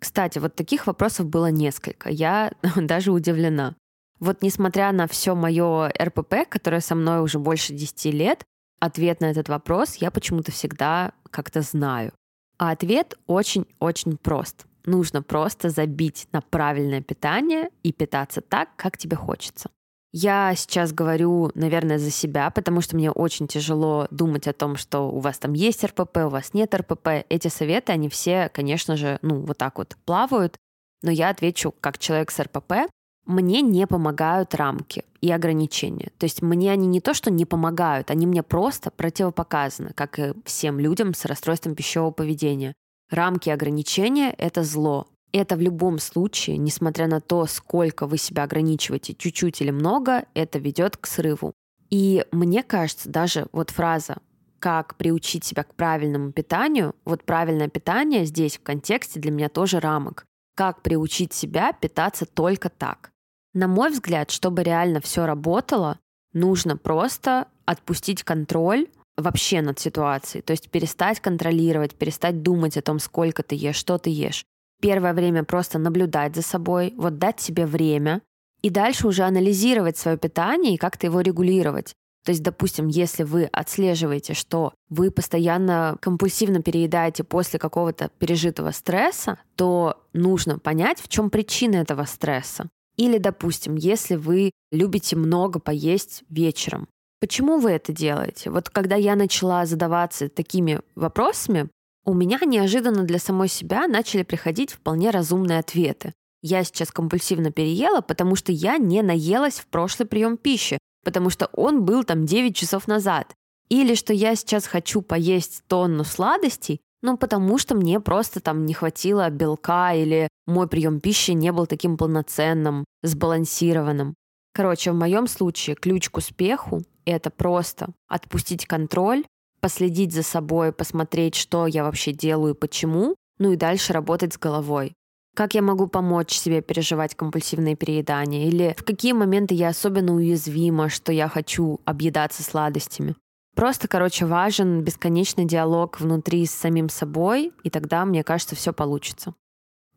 Кстати, 0.00 0.40
вот 0.40 0.56
таких 0.56 0.88
вопросов 0.88 1.26
было 1.26 1.52
несколько. 1.52 2.10
Я 2.10 2.50
даже 2.76 3.12
удивлена. 3.12 3.76
Вот 4.18 4.42
несмотря 4.42 4.90
на 4.90 5.06
все 5.06 5.36
мое 5.36 5.88
РПП, 6.02 6.48
которое 6.48 6.80
со 6.80 6.96
мной 6.96 7.20
уже 7.20 7.38
больше 7.38 7.74
10 7.74 8.06
лет, 8.06 8.44
Ответ 8.80 9.20
на 9.20 9.26
этот 9.26 9.48
вопрос 9.48 9.94
я 9.94 10.10
почему-то 10.10 10.50
всегда 10.50 11.12
как-то 11.30 11.62
знаю. 11.62 12.12
А 12.58 12.72
ответ 12.72 13.14
очень-очень 13.28 14.16
прост. 14.16 14.66
Нужно 14.84 15.22
просто 15.22 15.70
забить 15.70 16.26
на 16.32 16.40
правильное 16.40 17.02
питание 17.02 17.70
и 17.84 17.92
питаться 17.92 18.40
так, 18.40 18.70
как 18.74 18.98
тебе 18.98 19.16
хочется. 19.16 19.70
Я 20.18 20.54
сейчас 20.56 20.94
говорю, 20.94 21.50
наверное, 21.54 21.98
за 21.98 22.10
себя, 22.10 22.48
потому 22.48 22.80
что 22.80 22.96
мне 22.96 23.10
очень 23.10 23.46
тяжело 23.46 24.06
думать 24.10 24.48
о 24.48 24.54
том, 24.54 24.76
что 24.76 25.10
у 25.10 25.18
вас 25.18 25.38
там 25.38 25.52
есть 25.52 25.84
РПП, 25.84 26.16
у 26.24 26.28
вас 26.30 26.54
нет 26.54 26.74
РПП. 26.74 27.26
Эти 27.28 27.48
советы, 27.48 27.92
они 27.92 28.08
все, 28.08 28.48
конечно 28.48 28.96
же, 28.96 29.18
ну, 29.20 29.40
вот 29.40 29.58
так 29.58 29.76
вот 29.76 29.94
плавают. 30.06 30.56
Но 31.02 31.10
я 31.10 31.28
отвечу 31.28 31.74
как 31.82 31.98
человек 31.98 32.30
с 32.30 32.40
РПП, 32.40 32.88
мне 33.26 33.60
не 33.60 33.86
помогают 33.86 34.54
рамки 34.54 35.04
и 35.20 35.30
ограничения. 35.30 36.10
То 36.16 36.24
есть 36.24 36.40
мне 36.40 36.72
они 36.72 36.86
не 36.86 37.02
то, 37.02 37.12
что 37.12 37.30
не 37.30 37.44
помогают, 37.44 38.10
они 38.10 38.26
мне 38.26 38.42
просто 38.42 38.90
противопоказаны, 38.90 39.90
как 39.94 40.18
и 40.18 40.32
всем 40.46 40.80
людям 40.80 41.12
с 41.12 41.26
расстройством 41.26 41.74
пищевого 41.74 42.10
поведения. 42.10 42.72
Рамки 43.10 43.50
и 43.50 43.52
ограничения— 43.52 44.34
это 44.38 44.62
зло. 44.62 45.08
Это 45.38 45.56
в 45.56 45.60
любом 45.60 45.98
случае, 45.98 46.56
несмотря 46.56 47.08
на 47.08 47.20
то, 47.20 47.44
сколько 47.44 48.06
вы 48.06 48.16
себя 48.16 48.44
ограничиваете, 48.44 49.12
чуть-чуть 49.12 49.60
или 49.60 49.70
много, 49.70 50.24
это 50.32 50.58
ведет 50.58 50.96
к 50.96 51.06
срыву. 51.06 51.52
И 51.90 52.24
мне 52.32 52.62
кажется, 52.62 53.10
даже 53.10 53.46
вот 53.52 53.68
фраза 53.68 54.16
как 54.60 54.96
приучить 54.96 55.44
себя 55.44 55.64
к 55.64 55.74
правильному 55.74 56.32
питанию, 56.32 56.94
вот 57.04 57.22
правильное 57.22 57.68
питание 57.68 58.24
здесь 58.24 58.56
в 58.56 58.62
контексте 58.62 59.20
для 59.20 59.30
меня 59.30 59.50
тоже 59.50 59.78
рамок. 59.78 60.24
Как 60.56 60.80
приучить 60.80 61.34
себя 61.34 61.74
питаться 61.74 62.24
только 62.24 62.70
так. 62.70 63.10
На 63.52 63.68
мой 63.68 63.90
взгляд, 63.90 64.30
чтобы 64.30 64.62
реально 64.62 65.02
все 65.02 65.26
работало, 65.26 65.98
нужно 66.32 66.78
просто 66.78 67.46
отпустить 67.66 68.24
контроль 68.24 68.88
вообще 69.18 69.60
над 69.60 69.78
ситуацией. 69.78 70.40
То 70.40 70.52
есть 70.52 70.70
перестать 70.70 71.20
контролировать, 71.20 71.94
перестать 71.94 72.42
думать 72.42 72.78
о 72.78 72.82
том, 72.82 72.98
сколько 73.00 73.42
ты 73.42 73.54
ешь, 73.54 73.76
что 73.76 73.98
ты 73.98 74.08
ешь. 74.08 74.46
Первое 74.80 75.14
время 75.14 75.44
просто 75.44 75.78
наблюдать 75.78 76.34
за 76.34 76.42
собой, 76.42 76.94
вот 76.96 77.18
дать 77.18 77.40
себе 77.40 77.66
время, 77.66 78.22
и 78.62 78.70
дальше 78.70 79.06
уже 79.06 79.22
анализировать 79.22 79.96
свое 79.96 80.16
питание 80.16 80.74
и 80.74 80.78
как-то 80.78 81.06
его 81.06 81.20
регулировать. 81.20 81.94
То 82.24 82.32
есть, 82.32 82.42
допустим, 82.42 82.88
если 82.88 83.22
вы 83.22 83.44
отслеживаете, 83.44 84.34
что 84.34 84.74
вы 84.88 85.12
постоянно 85.12 85.96
компульсивно 86.00 86.60
переедаете 86.60 87.22
после 87.22 87.60
какого-то 87.60 88.10
пережитого 88.18 88.72
стресса, 88.72 89.38
то 89.54 90.02
нужно 90.12 90.58
понять, 90.58 91.00
в 91.00 91.08
чем 91.08 91.30
причина 91.30 91.76
этого 91.76 92.04
стресса. 92.04 92.68
Или, 92.96 93.18
допустим, 93.18 93.76
если 93.76 94.16
вы 94.16 94.50
любите 94.72 95.14
много 95.14 95.60
поесть 95.60 96.24
вечером, 96.28 96.88
почему 97.20 97.58
вы 97.58 97.70
это 97.70 97.92
делаете? 97.92 98.50
Вот 98.50 98.70
когда 98.70 98.96
я 98.96 99.14
начала 99.14 99.64
задаваться 99.64 100.28
такими 100.28 100.80
вопросами, 100.96 101.68
у 102.06 102.14
меня 102.14 102.38
неожиданно 102.46 103.02
для 103.02 103.18
самой 103.18 103.48
себя 103.48 103.88
начали 103.88 104.22
приходить 104.22 104.72
вполне 104.72 105.10
разумные 105.10 105.58
ответы. 105.58 106.14
Я 106.40 106.62
сейчас 106.62 106.92
компульсивно 106.92 107.50
переела, 107.50 108.00
потому 108.00 108.36
что 108.36 108.52
я 108.52 108.78
не 108.78 109.02
наелась 109.02 109.58
в 109.58 109.66
прошлый 109.66 110.06
прием 110.06 110.36
пищи, 110.36 110.78
потому 111.04 111.30
что 111.30 111.46
он 111.52 111.84
был 111.84 112.04
там 112.04 112.24
9 112.24 112.54
часов 112.54 112.86
назад. 112.86 113.34
Или 113.68 113.96
что 113.96 114.12
я 114.12 114.36
сейчас 114.36 114.66
хочу 114.66 115.02
поесть 115.02 115.64
тонну 115.66 116.04
сладостей, 116.04 116.80
ну, 117.02 117.16
потому 117.16 117.58
что 117.58 117.74
мне 117.74 117.98
просто 117.98 118.40
там 118.40 118.64
не 118.64 118.74
хватило 118.74 119.28
белка 119.28 119.92
или 119.92 120.28
мой 120.46 120.68
прием 120.68 121.00
пищи 121.00 121.32
не 121.32 121.50
был 121.50 121.66
таким 121.66 121.96
полноценным, 121.96 122.84
сбалансированным. 123.02 124.14
Короче, 124.54 124.92
в 124.92 124.94
моем 124.94 125.26
случае 125.26 125.74
ключ 125.74 126.08
к 126.08 126.18
успеху— 126.18 126.82
это 127.04 127.30
просто 127.30 127.88
отпустить 128.08 128.66
контроль, 128.66 129.24
последить 129.60 130.12
за 130.12 130.22
собой, 130.22 130.72
посмотреть, 130.72 131.34
что 131.34 131.66
я 131.66 131.84
вообще 131.84 132.12
делаю 132.12 132.54
и 132.54 132.58
почему, 132.58 133.16
ну 133.38 133.52
и 133.52 133.56
дальше 133.56 133.92
работать 133.92 134.34
с 134.34 134.38
головой. 134.38 134.94
Как 135.34 135.54
я 135.54 135.60
могу 135.60 135.86
помочь 135.86 136.32
себе 136.32 136.62
переживать 136.62 137.14
компульсивное 137.14 137.76
переедание? 137.76 138.48
Или 138.48 138.74
в 138.78 138.84
какие 138.84 139.12
моменты 139.12 139.54
я 139.54 139.68
особенно 139.68 140.14
уязвима, 140.14 140.88
что 140.88 141.12
я 141.12 141.28
хочу 141.28 141.80
объедаться 141.84 142.42
сладостями? 142.42 143.16
Просто, 143.54 143.88
короче, 143.88 144.26
важен 144.26 144.82
бесконечный 144.82 145.44
диалог 145.44 146.00
внутри 146.00 146.44
с 146.46 146.52
самим 146.52 146.88
собой, 146.88 147.52
и 147.64 147.70
тогда, 147.70 148.04
мне 148.04 148.22
кажется, 148.22 148.54
все 148.54 148.72
получится. 148.72 149.34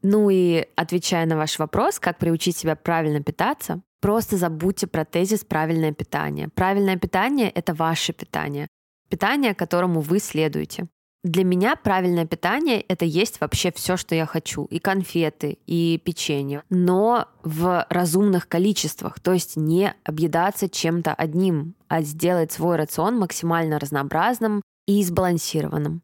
Ну 0.02 0.30
и 0.30 0.66
отвечая 0.76 1.26
на 1.26 1.36
ваш 1.36 1.60
вопрос, 1.60 2.00
как 2.00 2.18
приучить 2.18 2.56
себя 2.56 2.76
правильно 2.76 3.22
питаться, 3.22 3.82
просто 4.02 4.38
забудьте 4.38 4.88
про 4.88 5.04
тезис 5.04 5.44
«правильное 5.44 5.92
питание». 5.92 6.48
Правильное 6.50 6.96
питание— 6.96 7.50
это 7.56 7.74
ваше 7.74 8.14
питание, 8.14 8.68
питание, 9.10 9.54
которому 9.54 10.02
вы 10.02 10.20
следуете. 10.20 10.88
Для 11.24 11.44
меня 11.44 11.76
правильное 11.76 12.26
питание— 12.26 12.80
это 12.88 13.04
есть 13.04 13.42
вообще 13.42 13.74
все, 13.74 13.98
что 13.98 14.16
я 14.16 14.26
хочу. 14.26 14.66
И 14.66 14.80
конфеты, 14.80 15.58
и 15.66 16.02
печенье. 16.04 16.64
Но 16.70 17.28
в 17.44 17.86
разумных 17.90 18.48
количествах. 18.48 19.20
То 19.20 19.34
есть 19.34 19.58
не 19.58 19.94
объедаться 20.06 20.70
чем-то 20.70 21.14
одним, 21.14 21.76
а 21.90 22.04
сделать 22.04 22.54
свой 22.54 22.78
рацион 22.78 23.20
максимально 23.20 23.80
разнообразным 23.80 24.62
и 24.88 25.04
сбалансированным. 25.04 26.04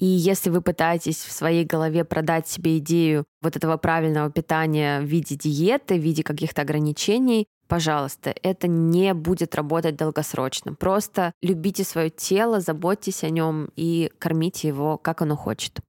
И 0.00 0.06
если 0.06 0.50
вы 0.50 0.60
пытаетесь 0.60 1.18
в 1.18 1.30
своей 1.30 1.64
голове 1.64 2.04
продать 2.04 2.48
себе 2.48 2.78
идею 2.78 3.24
вот 3.40 3.54
этого 3.54 3.76
правильного 3.76 4.32
питания 4.32 5.00
в 5.00 5.04
виде 5.04 5.36
диеты, 5.36 5.94
в 5.94 6.02
виде 6.02 6.24
каких-то 6.24 6.62
ограничений, 6.62 7.46
пожалуйста, 7.72 8.34
это 8.42 8.68
не 8.68 9.14
будет 9.14 9.54
работать 9.54 9.96
долгосрочно. 9.96 10.74
Просто 10.74 11.32
любите 11.40 11.84
свое 11.84 12.10
тело, 12.10 12.60
заботьтесь 12.60 13.24
о 13.24 13.30
нем 13.30 13.70
и 13.76 14.12
кормите 14.18 14.68
его, 14.68 14.98
как 14.98 15.22
оно 15.22 15.36
хочет. 15.36 15.80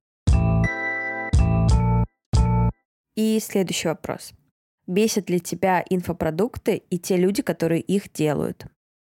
И 3.17 3.37
следующий 3.41 3.89
вопрос. 3.89 4.31
Бесят 4.87 5.29
ли 5.29 5.41
тебя 5.41 5.83
инфопродукты 5.89 6.83
и 6.89 6.97
те 6.97 7.17
люди, 7.17 7.41
которые 7.41 7.81
их 7.81 8.13
делают? 8.13 8.65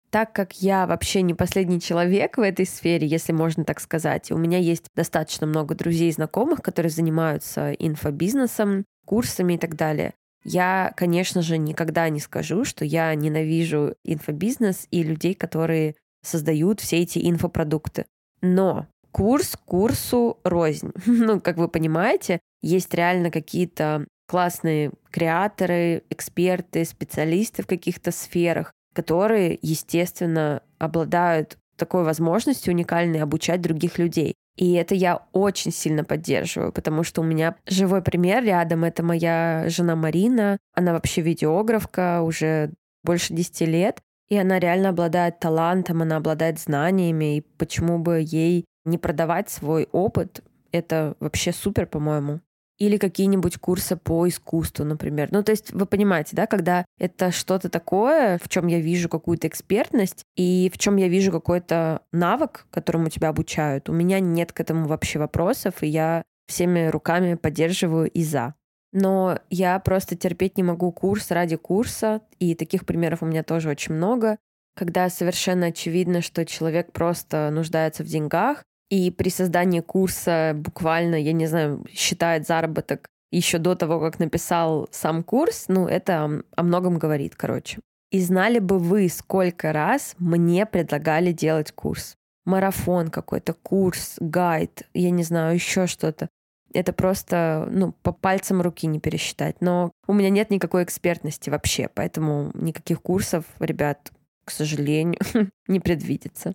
Так 0.08 0.32
как 0.32 0.62
я 0.62 0.86
вообще 0.86 1.20
не 1.20 1.34
последний 1.34 1.78
человек 1.78 2.38
в 2.38 2.40
этой 2.40 2.64
сфере, 2.64 3.06
если 3.06 3.34
можно 3.34 3.66
так 3.66 3.80
сказать, 3.80 4.30
у 4.30 4.38
меня 4.38 4.56
есть 4.56 4.86
достаточно 4.96 5.46
много 5.46 5.74
друзей 5.74 6.08
и 6.08 6.12
знакомых, 6.12 6.62
которые 6.62 6.88
занимаются 6.88 7.72
инфобизнесом, 7.72 8.86
курсами 9.04 9.54
и 9.54 9.58
так 9.58 9.76
далее. 9.76 10.14
Я, 10.44 10.92
конечно 10.96 11.42
же, 11.42 11.58
никогда 11.58 12.08
не 12.08 12.20
скажу, 12.20 12.64
что 12.64 12.84
я 12.84 13.14
ненавижу 13.14 13.94
инфобизнес 14.04 14.86
и 14.90 15.02
людей, 15.02 15.34
которые 15.34 15.94
создают 16.22 16.80
все 16.80 16.98
эти 16.98 17.18
инфопродукты. 17.28 18.06
Но 18.40 18.86
курс 19.10 19.56
курсу 19.64 20.38
рознь. 20.44 20.92
ну, 21.06 21.40
как 21.40 21.56
вы 21.56 21.68
понимаете, 21.68 22.40
есть 22.62 22.92
реально 22.94 23.30
какие-то 23.30 24.06
классные 24.26 24.92
креаторы, 25.10 26.04
эксперты, 26.10 26.84
специалисты 26.84 27.62
в 27.62 27.66
каких-то 27.66 28.10
сферах, 28.12 28.72
которые, 28.94 29.58
естественно, 29.62 30.62
обладают 30.78 31.58
такой 31.76 32.04
возможностью 32.04 32.72
уникальной 32.72 33.20
обучать 33.20 33.60
других 33.60 33.98
людей. 33.98 34.34
И 34.56 34.72
это 34.74 34.94
я 34.94 35.26
очень 35.32 35.72
сильно 35.72 36.04
поддерживаю, 36.04 36.72
потому 36.72 37.04
что 37.04 37.22
у 37.22 37.24
меня 37.24 37.56
живой 37.66 38.02
пример 38.02 38.44
рядом. 38.44 38.84
Это 38.84 39.02
моя 39.02 39.64
жена 39.68 39.96
Марина. 39.96 40.58
Она 40.74 40.92
вообще 40.92 41.22
видеографка 41.22 42.22
уже 42.22 42.72
больше 43.02 43.32
10 43.32 43.60
лет. 43.62 44.00
И 44.28 44.36
она 44.36 44.58
реально 44.58 44.90
обладает 44.90 45.40
талантом, 45.40 46.02
она 46.02 46.16
обладает 46.16 46.58
знаниями. 46.58 47.38
И 47.38 47.40
почему 47.40 47.98
бы 47.98 48.22
ей 48.24 48.64
не 48.84 48.98
продавать 48.98 49.50
свой 49.50 49.88
опыт? 49.92 50.42
Это 50.70 51.16
вообще 51.20 51.52
супер, 51.52 51.86
по-моему 51.86 52.40
или 52.78 52.96
какие-нибудь 52.96 53.58
курсы 53.58 53.96
по 53.96 54.26
искусству, 54.28 54.84
например. 54.84 55.28
Ну, 55.30 55.42
то 55.42 55.52
есть 55.52 55.72
вы 55.72 55.86
понимаете, 55.86 56.34
да, 56.34 56.46
когда 56.46 56.84
это 56.98 57.30
что-то 57.30 57.68
такое, 57.68 58.38
в 58.42 58.48
чем 58.48 58.66
я 58.66 58.80
вижу 58.80 59.08
какую-то 59.08 59.46
экспертность 59.46 60.24
и 60.36 60.70
в 60.72 60.78
чем 60.78 60.96
я 60.96 61.08
вижу 61.08 61.30
какой-то 61.30 62.02
навык, 62.12 62.66
которому 62.70 63.08
тебя 63.08 63.28
обучают, 63.28 63.88
у 63.88 63.92
меня 63.92 64.20
нет 64.20 64.52
к 64.52 64.60
этому 64.60 64.86
вообще 64.86 65.18
вопросов, 65.18 65.82
и 65.82 65.86
я 65.86 66.22
всеми 66.48 66.88
руками 66.88 67.34
поддерживаю 67.34 68.10
и 68.10 68.24
за. 68.24 68.54
Но 68.92 69.38
я 69.48 69.78
просто 69.78 70.16
терпеть 70.16 70.56
не 70.56 70.62
могу 70.62 70.92
курс 70.92 71.30
ради 71.30 71.56
курса, 71.56 72.20
и 72.38 72.54
таких 72.54 72.84
примеров 72.84 73.22
у 73.22 73.26
меня 73.26 73.42
тоже 73.42 73.70
очень 73.70 73.94
много, 73.94 74.38
когда 74.74 75.08
совершенно 75.08 75.66
очевидно, 75.66 76.20
что 76.20 76.44
человек 76.44 76.92
просто 76.92 77.50
нуждается 77.50 78.02
в 78.02 78.06
деньгах, 78.06 78.64
и 78.92 79.10
при 79.10 79.30
создании 79.30 79.80
курса 79.80 80.52
буквально, 80.54 81.14
я 81.14 81.32
не 81.32 81.46
знаю, 81.46 81.82
считает 81.94 82.46
заработок 82.46 83.08
еще 83.30 83.56
до 83.56 83.74
того, 83.74 83.98
как 83.98 84.18
написал 84.18 84.86
сам 84.92 85.22
курс, 85.22 85.64
ну, 85.68 85.86
это 85.86 86.42
о 86.54 86.62
многом 86.62 86.98
говорит, 86.98 87.34
короче. 87.34 87.78
И 88.10 88.20
знали 88.20 88.58
бы 88.58 88.78
вы, 88.78 89.08
сколько 89.08 89.72
раз 89.72 90.14
мне 90.18 90.66
предлагали 90.66 91.32
делать 91.32 91.72
курс. 91.72 92.16
Марафон 92.44 93.08
какой-то, 93.08 93.54
курс, 93.54 94.16
гайд, 94.20 94.82
я 94.92 95.10
не 95.10 95.22
знаю, 95.22 95.54
еще 95.54 95.86
что-то. 95.86 96.28
Это 96.74 96.92
просто, 96.92 97.66
ну, 97.70 97.92
по 98.02 98.12
пальцам 98.12 98.60
руки 98.60 98.86
не 98.86 99.00
пересчитать. 99.00 99.56
Но 99.62 99.90
у 100.06 100.12
меня 100.12 100.28
нет 100.28 100.50
никакой 100.50 100.84
экспертности 100.84 101.48
вообще, 101.48 101.88
поэтому 101.94 102.50
никаких 102.52 103.00
курсов, 103.00 103.46
ребят, 103.58 104.12
к 104.44 104.50
сожалению, 104.50 105.18
не 105.66 105.80
предвидится. 105.80 106.54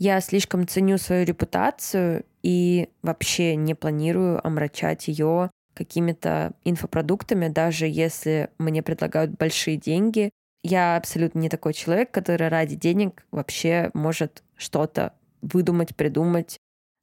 Я 0.00 0.18
слишком 0.22 0.66
ценю 0.66 0.96
свою 0.96 1.26
репутацию 1.26 2.24
и 2.42 2.88
вообще 3.02 3.54
не 3.54 3.74
планирую 3.74 4.44
омрачать 4.44 5.08
ее 5.08 5.50
какими-то 5.74 6.54
инфопродуктами, 6.64 7.48
даже 7.48 7.86
если 7.86 8.48
мне 8.56 8.82
предлагают 8.82 9.32
большие 9.32 9.76
деньги. 9.76 10.30
Я 10.62 10.96
абсолютно 10.96 11.40
не 11.40 11.50
такой 11.50 11.74
человек, 11.74 12.10
который 12.10 12.48
ради 12.48 12.76
денег 12.76 13.26
вообще 13.30 13.90
может 13.92 14.42
что-то 14.56 15.12
выдумать, 15.42 15.94
придумать. 15.94 16.56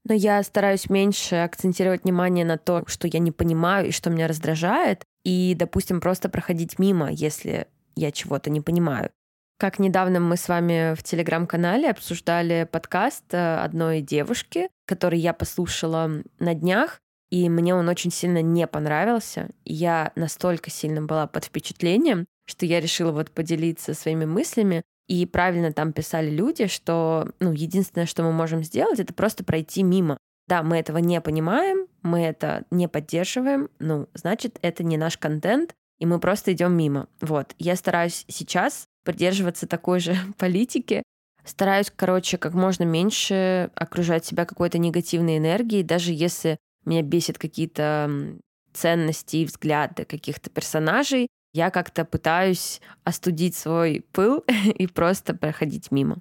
Но 0.04 0.16
я 0.16 0.42
стараюсь 0.42 0.90
меньше 0.90 1.36
акцентировать 1.36 2.04
внимание 2.04 2.46
на 2.46 2.58
то, 2.58 2.84
что 2.88 3.08
я 3.08 3.20
не 3.20 3.32
понимаю 3.32 3.90
и 3.90 3.92
что 3.92 4.10
меня 4.10 4.28
раздражает, 4.28 5.04
и, 5.24 5.56
допустим, 5.56 6.02
просто 6.02 6.30
проходить 6.30 6.80
мимо, 6.80 7.12
если 7.12 7.68
я 7.96 8.12
чего-то 8.12 8.50
не 8.50 8.62
понимаю. 8.62 9.12
Как 9.60 9.80
недавно 9.80 10.20
мы 10.20 10.38
с 10.38 10.48
вами 10.48 10.94
в 10.94 11.02
телеграм-канале 11.02 11.90
обсуждали 11.90 12.68
подкаст 12.72 13.24
э, 13.34 13.56
одной 13.56 14.02
девушки, 14.02 14.70
который 14.86 15.18
я 15.18 15.34
послушала 15.34 16.12
на 16.38 16.54
днях, 16.54 17.02
и 17.32 17.50
мне 17.50 17.74
он 17.74 17.90
очень 17.90 18.12
сильно 18.12 18.44
не 18.44 18.68
понравился. 18.68 19.50
Я 19.66 20.12
настолько 20.16 20.70
сильно 20.70 21.02
была 21.02 21.26
под 21.26 21.46
впечатлением, 21.46 22.28
что 22.46 22.68
я 22.68 22.80
решила 22.80 23.12
вот 23.12 23.32
поделиться 23.32 23.96
своими 23.96 24.26
мыслями. 24.26 24.84
И 25.08 25.26
правильно 25.26 25.74
там 25.74 25.92
писали 25.92 26.30
люди, 26.30 26.68
что 26.68 27.32
ну, 27.40 27.52
единственное, 27.52 28.06
что 28.06 28.22
мы 28.22 28.32
можем 28.32 28.64
сделать, 28.64 29.00
это 29.00 29.14
просто 29.14 29.44
пройти 29.44 29.82
мимо. 29.82 30.20
Да, 30.48 30.62
мы 30.62 30.78
этого 30.78 31.00
не 31.00 31.20
понимаем, 31.20 31.88
мы 32.04 32.22
это 32.22 32.66
не 32.70 32.88
поддерживаем, 32.88 33.70
ну, 33.80 34.08
значит, 34.14 34.60
это 34.62 34.84
не 34.84 34.98
наш 34.98 35.18
контент, 35.18 35.74
и 36.00 36.06
мы 36.06 36.20
просто 36.20 36.54
идем 36.54 36.74
мимо. 36.74 37.08
Вот. 37.22 37.56
Я 37.58 37.76
стараюсь 37.76 38.24
сейчас 38.28 38.88
придерживаться 39.08 39.68
такой 39.68 40.02
же 40.02 40.18
политики. 40.38 41.02
Стараюсь, 41.46 41.92
короче, 41.96 42.38
как 42.38 42.54
можно 42.54 42.84
меньше 42.84 43.72
окружать 43.74 44.26
себя 44.26 44.46
какой-то 44.46 44.78
негативной 44.78 45.38
энергией, 45.38 45.82
даже 45.82 46.12
если 46.12 46.58
меня 46.84 47.04
бесит 47.04 47.38
какие-то 47.38 48.38
ценности 48.74 49.38
и 49.38 49.46
взгляды 49.46 50.04
каких-то 50.04 50.50
персонажей, 50.50 51.28
я 51.54 51.70
как-то 51.70 52.04
пытаюсь 52.04 52.82
остудить 53.06 53.56
свой 53.56 54.06
пыл 54.12 54.44
и 54.76 54.88
просто 54.88 55.34
проходить 55.34 55.90
мимо. 55.90 56.18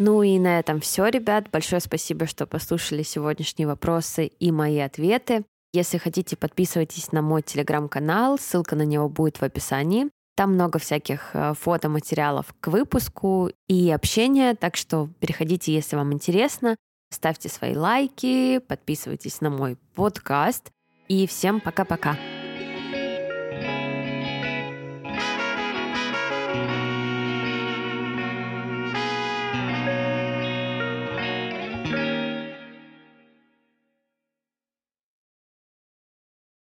Ну 0.00 0.22
и 0.24 0.38
на 0.40 0.58
этом 0.58 0.80
все, 0.80 1.06
ребят. 1.06 1.48
Большое 1.52 1.80
спасибо, 1.80 2.26
что 2.26 2.46
послушали 2.46 3.04
сегодняшние 3.04 3.68
вопросы 3.68 4.26
и 4.26 4.50
мои 4.50 4.78
ответы. 4.78 5.44
Если 5.72 5.98
хотите, 5.98 6.36
подписывайтесь 6.36 7.12
на 7.12 7.20
мой 7.20 7.42
телеграм-канал, 7.42 8.38
ссылка 8.38 8.74
на 8.74 8.82
него 8.82 9.08
будет 9.08 9.38
в 9.38 9.42
описании. 9.42 10.08
Там 10.34 10.54
много 10.54 10.78
всяких 10.78 11.30
э, 11.34 11.52
фотоматериалов 11.54 12.54
к 12.60 12.68
выпуску 12.68 13.50
и 13.66 13.90
общения, 13.90 14.54
так 14.54 14.76
что 14.76 15.08
переходите, 15.18 15.74
если 15.74 15.96
вам 15.96 16.12
интересно. 16.12 16.76
Ставьте 17.10 17.48
свои 17.48 17.74
лайки, 17.74 18.58
подписывайтесь 18.58 19.40
на 19.40 19.50
мой 19.50 19.76
подкаст. 19.94 20.70
И 21.08 21.26
всем 21.26 21.60
пока-пока. 21.60 22.16